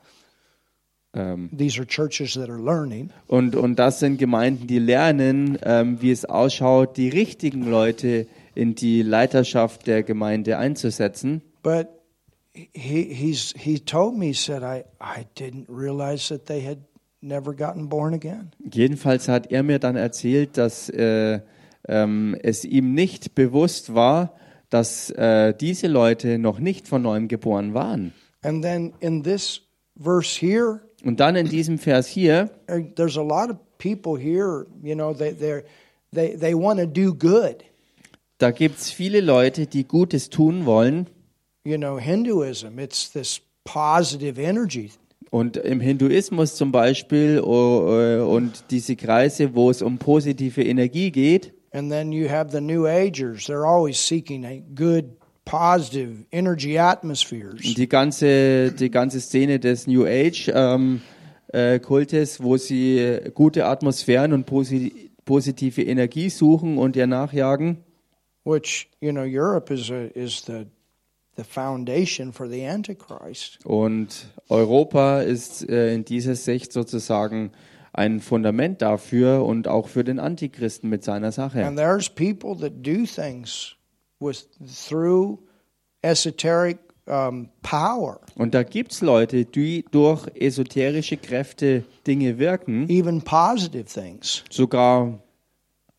[1.16, 3.12] Ähm, These are churches that are learning.
[3.28, 8.74] und, und das sind Gemeinden, die lernen, ähm, wie es ausschaut, die richtigen Leute in
[8.76, 11.42] die Leiterschaft der Gemeinde einzusetzen.
[11.62, 11.88] But
[12.54, 16.80] he he's he told me he said I I didn't realize that they had
[17.22, 18.52] never gotten born again.
[18.72, 21.40] Jedenfalls hat er mir dann erzählt, dass äh,
[21.88, 24.34] ähm, es ihm nicht bewusst war,
[24.70, 28.14] dass äh, diese Leute noch nicht von neuem geboren waren.
[28.42, 29.62] And then in this
[29.98, 34.66] verse here, Und dann in diesem Vers hier, there- there's a lot of people here,
[34.82, 35.34] you know, they
[36.14, 37.58] they they want to do good.
[38.38, 41.08] da gibt es viele Leute, die Gutes tun wollen.
[41.66, 44.92] You know, Hinduism, it's this positive energy.
[45.30, 51.10] Und im Hinduismus zum Beispiel oh, äh, und diese Kreise, wo es um positive Energie
[51.12, 51.54] geht.
[51.72, 53.46] And then you have the New Agers.
[53.48, 55.06] They're always seeking a good,
[55.46, 57.62] positive energy atmospheres.
[57.62, 61.02] Die ganze, die ganze Szene des New Age ähm,
[61.48, 67.78] äh, Kultes, wo sie gute Atmosphären und posi positive Energie suchen und ihr nachjagen.
[68.46, 70.68] which you know Europe is a, is the
[71.36, 73.66] the foundation for the Antichrist.
[73.66, 77.52] Und Europa ist äh, in dieser Sicht sozusagen
[77.92, 81.66] ein Fundament dafür und auch für den Antichristen mit seiner Sache.
[81.66, 83.76] And there's people that do things
[84.20, 85.40] with through
[86.02, 93.22] esoteric um, power, Und da gibt es Leute, die durch esoterische Kräfte Dinge wirken, even
[93.22, 95.20] positive things, sogar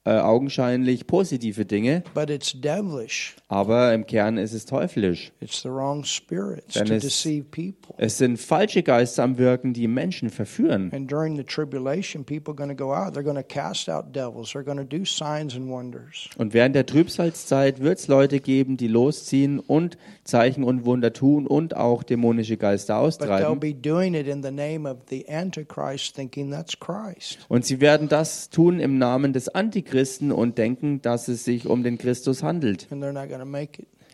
[0.07, 3.37] äh, augenscheinlich positive Dinge, but it's devilish.
[3.49, 5.33] aber im Kern ist es teuflisch.
[5.41, 7.95] It's the wrong spirits Then to it's- deceive people.
[7.97, 10.91] Es sind falsche Geister am Wirken, die Menschen verführen.
[10.93, 13.15] And during the tribulation, people are going to go out.
[13.15, 14.51] They're going to cast out devils.
[14.53, 16.29] They're going to do signs and wonders.
[16.37, 21.47] Und während der Trübsalzeit wird es Leute geben, die losziehen und Zeichen und Wunder tun
[21.47, 23.61] und auch dämonische Geister But they'll austreiben.
[23.61, 27.39] be doing it in the name of the Antichrist, thinking that's Christ.
[27.49, 29.94] Und sie werden das tun im Namen des Antichristen
[30.33, 32.89] und denken, dass es sich um den Christus handelt.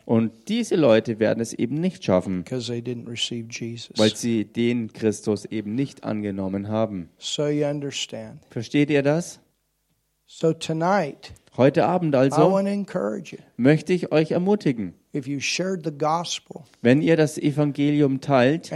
[0.05, 6.67] Und diese Leute werden es eben nicht schaffen, weil sie den Christus eben nicht angenommen
[6.67, 7.09] haben.
[8.49, 9.39] Versteht ihr das?
[11.57, 12.61] Heute Abend also
[13.57, 14.93] möchte ich euch ermutigen,
[16.81, 18.71] wenn ihr das Evangelium teilt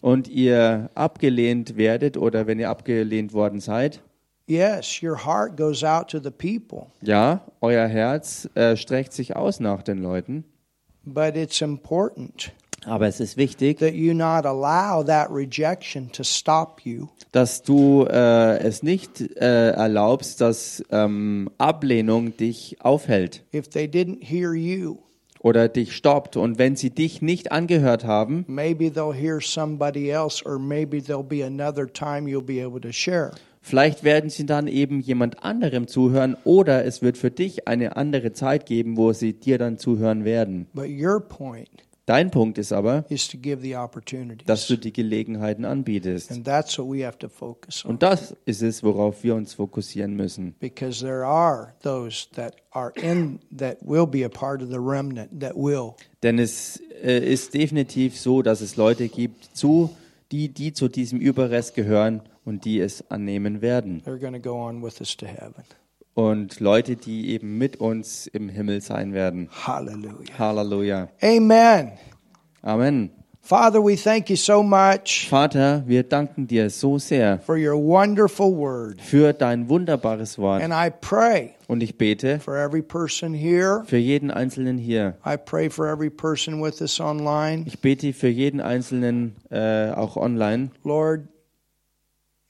[0.00, 4.02] und ihr abgelehnt werdet oder wenn ihr abgelehnt worden seid,
[4.46, 9.60] yes, your heart goes out to the people, ja, euer Herz äh, streckt sich aus
[9.60, 10.44] nach den Leuten,
[11.04, 12.52] but it's important
[12.84, 18.04] aber es ist wichtig, that you not allow that rejection to stop you dass du
[18.04, 24.98] äh, es nicht äh, erlaubst, dass ähm, Ablehnung dich aufhält if they didn't hear you.
[25.40, 26.36] oder dich stoppt.
[26.36, 31.22] Und wenn sie dich nicht angehört haben, Maybe they'll hear somebody else, or maybe there'll
[31.26, 33.32] be another time you'll be able to share.
[33.62, 38.32] Vielleicht werden sie dann eben jemand anderem zuhören oder es wird für dich eine andere
[38.32, 40.66] Zeit geben, wo sie dir dann zuhören werden.
[40.74, 41.70] But your point
[42.04, 44.44] Dein Punkt ist aber, is to give the opportunities.
[44.46, 46.32] dass du die Gelegenheiten anbietest.
[46.32, 47.92] And that's what we have to focus on.
[47.92, 50.56] Und das ist es, worauf wir uns fokussieren müssen.
[50.58, 55.40] Because there are those that are in, that will be a part of the remnant,
[55.40, 55.94] that will.
[56.24, 59.90] Denn es äh, ist definitiv so, dass es Leute gibt, zu,
[60.32, 64.02] die, die zu diesem Überrest gehören und die es annehmen werden.
[66.14, 69.48] Und Leute, die eben mit uns im Himmel sein werden.
[69.66, 70.38] Hallelujah.
[70.38, 71.08] Halleluja.
[71.22, 71.92] Amen.
[72.62, 73.10] Amen.
[73.44, 78.56] Father, we thank you so much Vater, wir danken dir so sehr for your wonderful
[78.56, 79.00] word.
[79.02, 80.62] für dein wunderbares Wort.
[80.62, 83.82] And I pray Und ich bete for every person here.
[83.84, 85.16] für jeden Einzelnen hier.
[85.26, 87.64] I pray for every person with us online.
[87.66, 90.70] Ich bete für jeden Einzelnen äh, auch online.
[90.84, 91.22] Lord,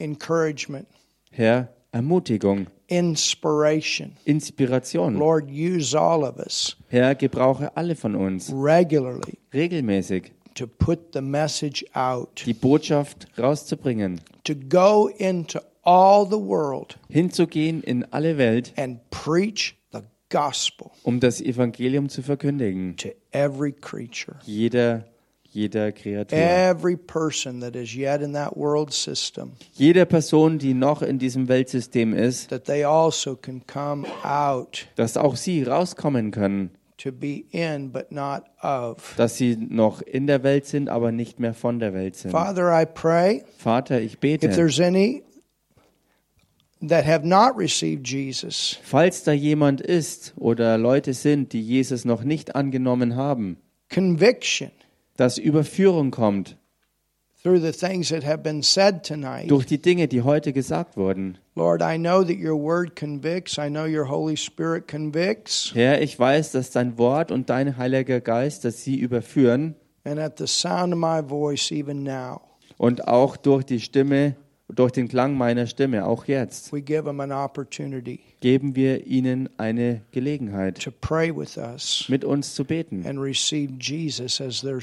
[0.03, 0.87] encouragement,
[1.31, 4.17] Herr, Ermutigung, inspiration.
[4.27, 5.19] Inspiration.
[5.19, 11.23] Lord, use all of us Herr, gebrauche alle von uns regularly regelmäßig to put the
[11.23, 18.73] message out, die Botschaft rauszubringen, to go into all the world hinzugehen in alle Welt,
[18.77, 22.97] and preach the gospel um das Evangelium zu verkündigen.
[22.97, 25.05] to every creature, Jeder,
[25.53, 26.37] jeder Kreatur.
[26.39, 31.49] every person that is yet in that world system, Jeder Person, die noch in diesem
[31.49, 37.45] Weltsystem ist, that they also can come out dass auch sie rauskommen können, to be
[37.51, 39.15] in but not of.
[39.17, 42.31] dass sie noch in der Welt sind, aber nicht mehr von der Welt sind.
[42.31, 45.23] Father, I pray Vater, ich if bete, there's any
[46.81, 52.25] that have not received Jesus, falls da jemand ist oder Leute sind, die Jesus noch
[52.25, 53.59] nicht angenommen haben,
[53.93, 54.71] conviction
[55.17, 56.57] dass Überführung kommt
[57.43, 59.51] through the things that have been said tonight.
[59.51, 61.39] durch die Dinge, die heute gesagt wurden.
[61.55, 63.59] Lord, I know that your word convicts.
[63.59, 65.73] I know your Holy Spirit convicts.
[65.75, 69.75] Herr, ich weiß, dass dein Wort und dein Heiliger Geist, dass sie überführen.
[70.05, 72.41] And at the sound of my voice, even now,
[72.79, 74.37] Und auch durch die Stimme,
[74.69, 79.49] durch den Klang meiner Stimme, auch jetzt, we give them an opportunity geben wir ihnen
[79.57, 84.81] eine Gelegenheit, to pray with us mit uns zu beten, and receive Jesus as their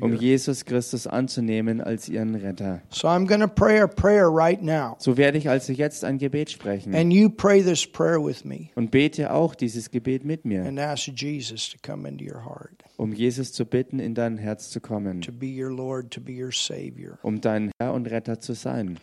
[0.00, 0.16] um.
[0.16, 2.82] Jesus Christus anzunehmen als ihren Retter.
[2.88, 4.96] So I'm going to pray a prayer right now.
[4.98, 8.70] So werde ich also jetzt ein Gebet sprechen And you pray this prayer with me
[8.74, 12.82] und bete auch dieses Gebet mit mir, and ask Jesus to come into your heart,
[12.96, 16.32] um Jesus zu bitten, in dein Herz zu kommen, to be your Lord, to be
[16.32, 17.18] your Savior.
[17.22, 18.98] um dein Herr und Retter zu sein.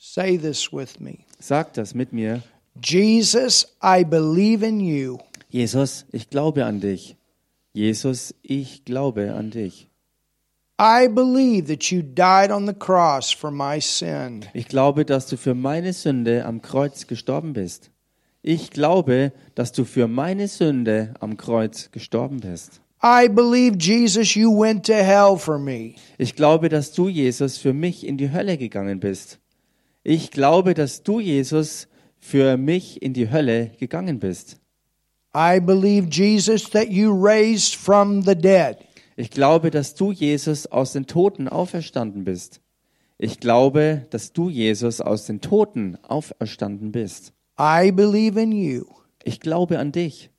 [0.00, 2.42] Say this with me Sag das mit mir.
[2.82, 5.18] Jesus, I believe in you.
[5.48, 7.16] Jesus, ich glaube an dich.
[7.72, 9.88] Jesus, ich glaube an dich.
[10.80, 14.44] I believe that you died on the cross for my sin.
[14.54, 17.90] Ich glaube, dass du für meine Sünde am Kreuz gestorben bist.
[18.42, 22.80] Ich glaube, dass du für meine Sünde am Kreuz gestorben bist.
[23.02, 25.94] I believe, Jesus, you went to hell for me.
[26.16, 29.38] Ich glaube, dass du, Jesus, für mich in die Hölle gegangen bist.
[30.04, 31.88] Ich glaube, dass du, Jesus,
[32.20, 34.58] für mich in die Hölle gegangen bist.
[35.34, 38.78] I believe, Jesus, that you raised from the dead.
[39.16, 42.60] Ich glaube, dass du, Jesus, aus den Toten auferstanden bist.
[43.18, 47.32] Ich glaube, dass du, Jesus, aus den Toten auferstanden bist.
[47.60, 48.84] I believe in you
[49.24, 50.30] Ich glaube an dich.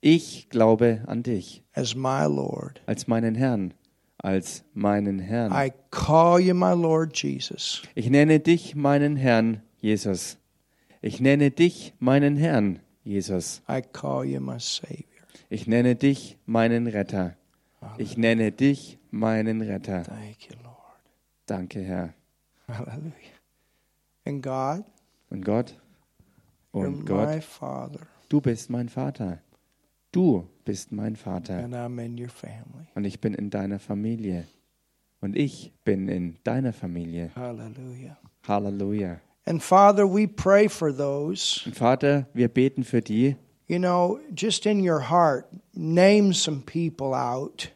[0.00, 2.80] Ich glaube an dich as my Lord.
[2.86, 3.74] als meinen Herrn,
[4.18, 5.50] als meinen Herrn.
[5.52, 7.82] I call you my Lord Jesus.
[7.94, 10.36] Ich nenne dich meinen Herrn, Jesus.
[11.00, 13.62] Ich nenne dich meinen Herrn, Jesus.
[13.68, 15.04] I call you my Savior.
[15.50, 17.36] Ich nenne dich meinen Retter.
[17.96, 20.02] Ich nenne dich meinen Retter.
[20.02, 20.76] Thank you, Lord.
[21.46, 22.14] Danke, Herr.
[22.66, 23.12] Hallelujah.
[24.26, 24.84] And God,
[25.30, 25.74] Und Gott,
[26.72, 29.40] und Gott, my Father, du bist mein Vater.
[30.12, 31.58] Du bist mein Vater.
[31.64, 32.86] and I'm in your family.
[32.94, 34.46] Und ich bin in deiner Familie.
[35.20, 37.30] Und ich bin in deiner Familie.
[37.34, 38.18] Hallelujah.
[38.46, 39.20] Halleluja.
[39.48, 43.36] And Father, we pray for those, Und Vater, wir beten für die,
[43.66, 47.70] you know, just in your heart, name some people out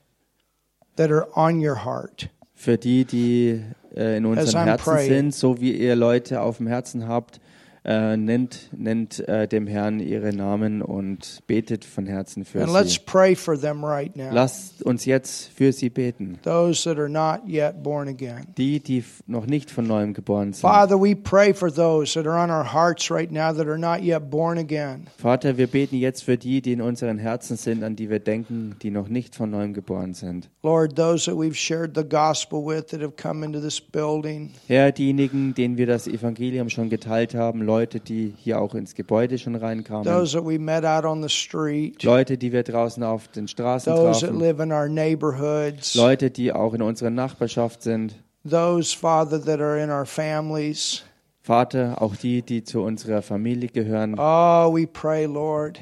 [0.96, 2.28] that are on your heart.
[2.54, 3.62] für die, die
[3.96, 5.08] äh, in unserem Herzen praying.
[5.08, 7.40] sind, so wie ihr Leute auf dem Herzen habt,
[7.84, 12.94] äh, nennt, nennt äh, dem Herrn ihre Namen und betet von Herzen für And let's
[12.94, 13.00] sie.
[13.04, 14.30] pray for them right now.
[14.32, 16.38] Lasst uns jetzt für sie beten.
[16.42, 18.46] Those that are not yet born again.
[18.56, 20.60] Die, die noch nicht von neuem geboren sind.
[20.60, 24.02] Father, we pray for those that are on our hearts right now that are not
[24.02, 25.08] yet born again.
[25.18, 28.76] Vater, wir beten jetzt für die, die in unseren Herzen sind, an die wir denken,
[28.82, 30.48] die noch nicht von neuem geboren sind.
[30.62, 34.50] Lord, those that we've shared the gospel with that have come into this building.
[34.68, 39.38] Herr, diejenigen, denen wir das Evangelium schon geteilt haben, Leute, die hier auch ins Gebäude
[39.38, 43.28] schon reinkamen, those that we met out on the street, Leute, die wir draußen auf
[43.28, 47.82] den Straßen those that trafen, live in our neighborhoods, Leute, die auch in unserer Nachbarschaft
[47.82, 48.14] sind.
[48.44, 51.02] those, Father, that are in our families.
[51.40, 54.14] Vater, auch die, die zu unserer Familie gehören.
[54.18, 55.80] Oh, we pray, Lord,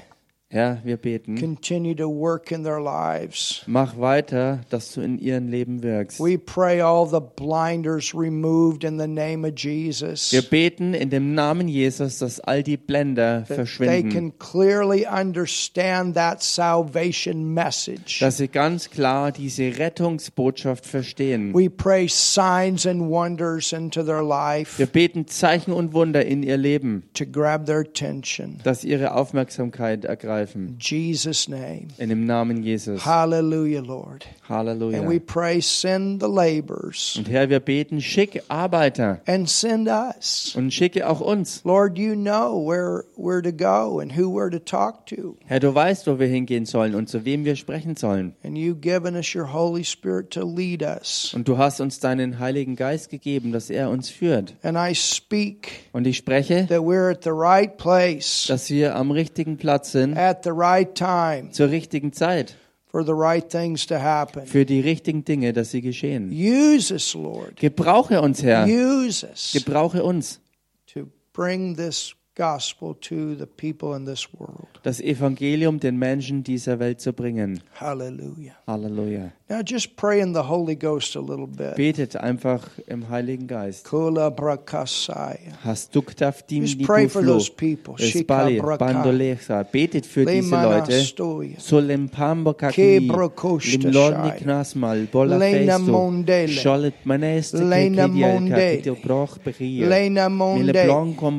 [0.53, 1.37] Herr, wir beten.
[1.39, 3.63] continue to work in their lives.
[3.69, 6.19] Mach weiter, dass du in ihrem Leben wirkst.
[6.19, 10.33] We pray all the blinders removed in the name of Jesus.
[10.33, 14.11] Wir beten in dem Namen Jesus, dass all die Blender That they verschwinden.
[14.11, 18.19] can clearly understand that salvation message.
[18.19, 21.55] Dass sie ganz klar diese Rettungsbotschaft verstehen.
[21.55, 26.57] We pray signs and wonders into their life Wir beten Zeichen und Wunder in ihr
[26.57, 28.59] Leben, to grab their attention.
[28.65, 30.05] dass ihre Aufmerksamkeit
[30.41, 30.69] ergreifen.
[30.69, 31.89] In Jesus' name.
[31.99, 33.05] In dem Namen Jesus.
[33.05, 34.27] Hallelujah, Lord.
[34.49, 34.99] Halleluja.
[34.99, 40.55] And we pray, send the laborers Und Herr, wir beten, schick Arbeiter and send us.
[40.57, 41.63] und schicke auch uns.
[41.65, 45.37] Lord, you know where, where to go and who we're to talk to.
[45.47, 48.35] Herr, du weißt, wo wir hingehen sollen und zu wem wir sprechen sollen.
[48.43, 51.33] And you've given us your Holy Spirit to lead us.
[51.35, 54.55] Und du hast uns deinen Heiligen Geist gegeben, dass er uns führt.
[54.63, 59.11] And I speak Und ich spreche, that we're at the right place dass wir am
[59.11, 62.55] richtigen Platz sind, at the right time zur richtigen Zeit,
[62.87, 64.47] for the right things to happen.
[64.47, 66.31] für die richtigen Dinge, dass sie geschehen.
[66.33, 67.57] Use us, Lord.
[67.57, 68.67] Gebrauche uns, Herr.
[68.67, 70.41] Use us Gebrauche uns,
[70.87, 74.69] to bring this gospel to the people in this world.
[74.83, 77.61] das Evangelium den Menschen dieser Welt zu bringen.
[77.79, 78.55] Hallelujah.
[78.67, 79.33] Halleluja.
[79.51, 81.75] Now just pray in the Holy Ghost a little bit.
[81.75, 83.85] Betet einfach im Heiligen Geist.
[83.85, 85.59] Kula brakasaya.
[85.65, 86.03] Hast du
[86.49, 87.95] dim Just pray for those people.
[87.99, 89.65] Espali, bandolecha.
[89.65, 90.93] Betet für diese Leute.
[91.05, 91.59] stoya.
[91.59, 93.09] Solem pambo kakini.
[93.09, 94.39] Kebrokoshta Lim lorni shai.
[94.39, 95.09] knasmal.
[95.13, 95.91] Bola Lena festo.
[95.93, 96.49] mondele.
[96.49, 98.97] Scholet maneste Lena mondele.
[99.03, 99.89] broch bechia.
[99.89, 100.85] Lena Mille monde.
[100.85, 101.31] blanco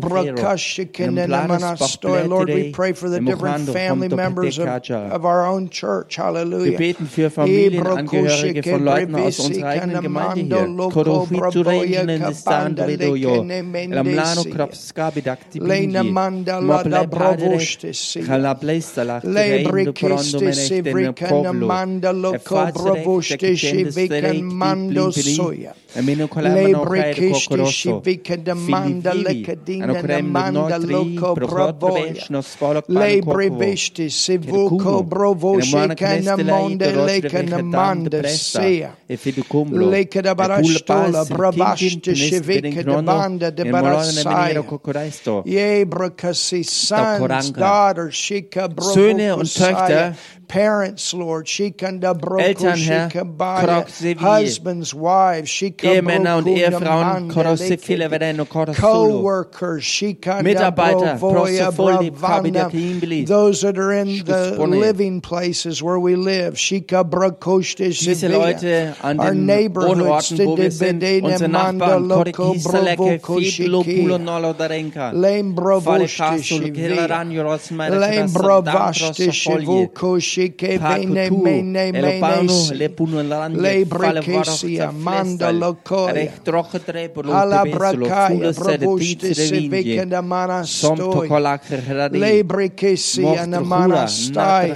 [0.00, 2.28] martor Lo in Fero, brakashikene in Blados namanastoy.
[2.28, 5.10] Lord, we Bachletere, pray for the in different Mokando, family Honto members of, Petekaja.
[5.10, 6.16] of our own church.
[6.18, 6.78] Wir Hallelujah.
[6.78, 10.88] beten für Familienangehörige von Leuten aus unserer eigenen Gemeinde hier.
[10.90, 18.20] Korofitu Regionen Stando Vedoyo, Lamlano Kropska Bidakti Lena Pingi, manda la da Mople Padre, brovostesi.
[18.20, 25.10] Kalablesta la Lebre Reino Prondo kiste Meneste sivrikana manda loco brovoste shivikan mando
[25.96, 32.14] Labri kišti šivikada mandale kadinana mandalo ko provoja.
[32.88, 38.92] Labri bišti si vuko brovoši kana monde lekana manda seja.
[39.72, 44.62] Lekada baraštola bravašti šivikada banda de barasaja.
[45.44, 50.14] Jebra kasi sons, daughters, shika brovoja.
[50.48, 53.10] Parents, Lord, shikanda brovoja.
[54.16, 57.28] Husbands, wives, she Ehemänner und Ehefrauen,
[58.80, 60.02] co-workers,
[60.42, 62.10] Mitarbeiter, prosofoli,
[63.26, 70.38] those that are in the living places where we live, Diese Leute an den Wohnorten,
[70.46, 76.88] wo wir sind, unsere Nachbarn, Korikisa Leke, Fidlo, Pulo, Nolo, Darenka, Fale brovoshte Castle, shivia.
[76.88, 85.67] Kiraranyo, Rosmere, Lem brovaste shivuko shike bene mene Elopano, Lepuno, Laranje, Le Fale manda lokoya.
[86.12, 90.06] Recht troche Trepo, Alla Lotte Besolo, bracaya Fulle Sede, brovoste Pizze, se Vinje,
[90.64, 91.12] Som stoi.
[91.28, 94.74] Tokolaker, Heradi, Le brekesia na mana stai.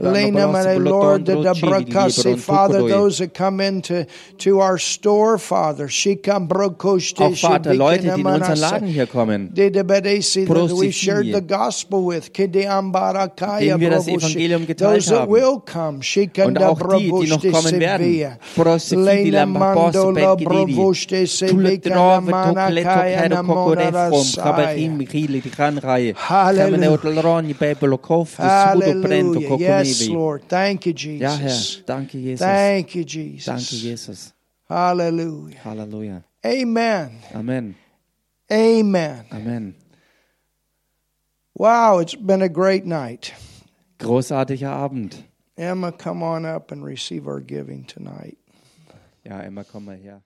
[0.00, 4.06] Lena mane Lord the brakasi Father those that come into
[4.38, 8.58] to our store Father shikam brokoste Auch Vater, Leute, die in unseren.
[8.58, 9.88] Laden hier kommen, Denen
[13.80, 14.08] wir das.
[14.08, 15.62] Evangelium geteilt Those that haben.
[15.66, 16.00] come.
[16.46, 18.36] Und auch die, die noch kommen werden.
[18.90, 19.46] Lena la
[20.04, 24.26] mando Baposse la per brovoshte Tulle sevika na trove manakaya tokleto na kero kokore from
[24.26, 24.44] monarasaya.
[24.44, 26.70] kabahim khili di kan rai Hallelujah.
[26.70, 29.58] kamene otloroni bebelo kof sudo prento Hallelujah.
[29.58, 30.48] Yes, kokomivi Lord.
[30.48, 31.82] Thank you, Ja Herr Jesus.
[31.86, 33.46] danke Jesus Thank you, Jesus.
[33.46, 34.32] danke Jesus
[34.68, 35.58] Hallelujah.
[35.64, 37.10] Halleluja Amen.
[37.34, 37.74] Amen
[38.50, 39.24] Amen.
[39.32, 39.74] Amen
[41.54, 43.32] Wow, it's been a great night.
[43.98, 45.24] großartiger Abend
[45.56, 48.38] Emma, come on up and receive our giving tonight.
[49.24, 50.22] Ja Emma komm mal her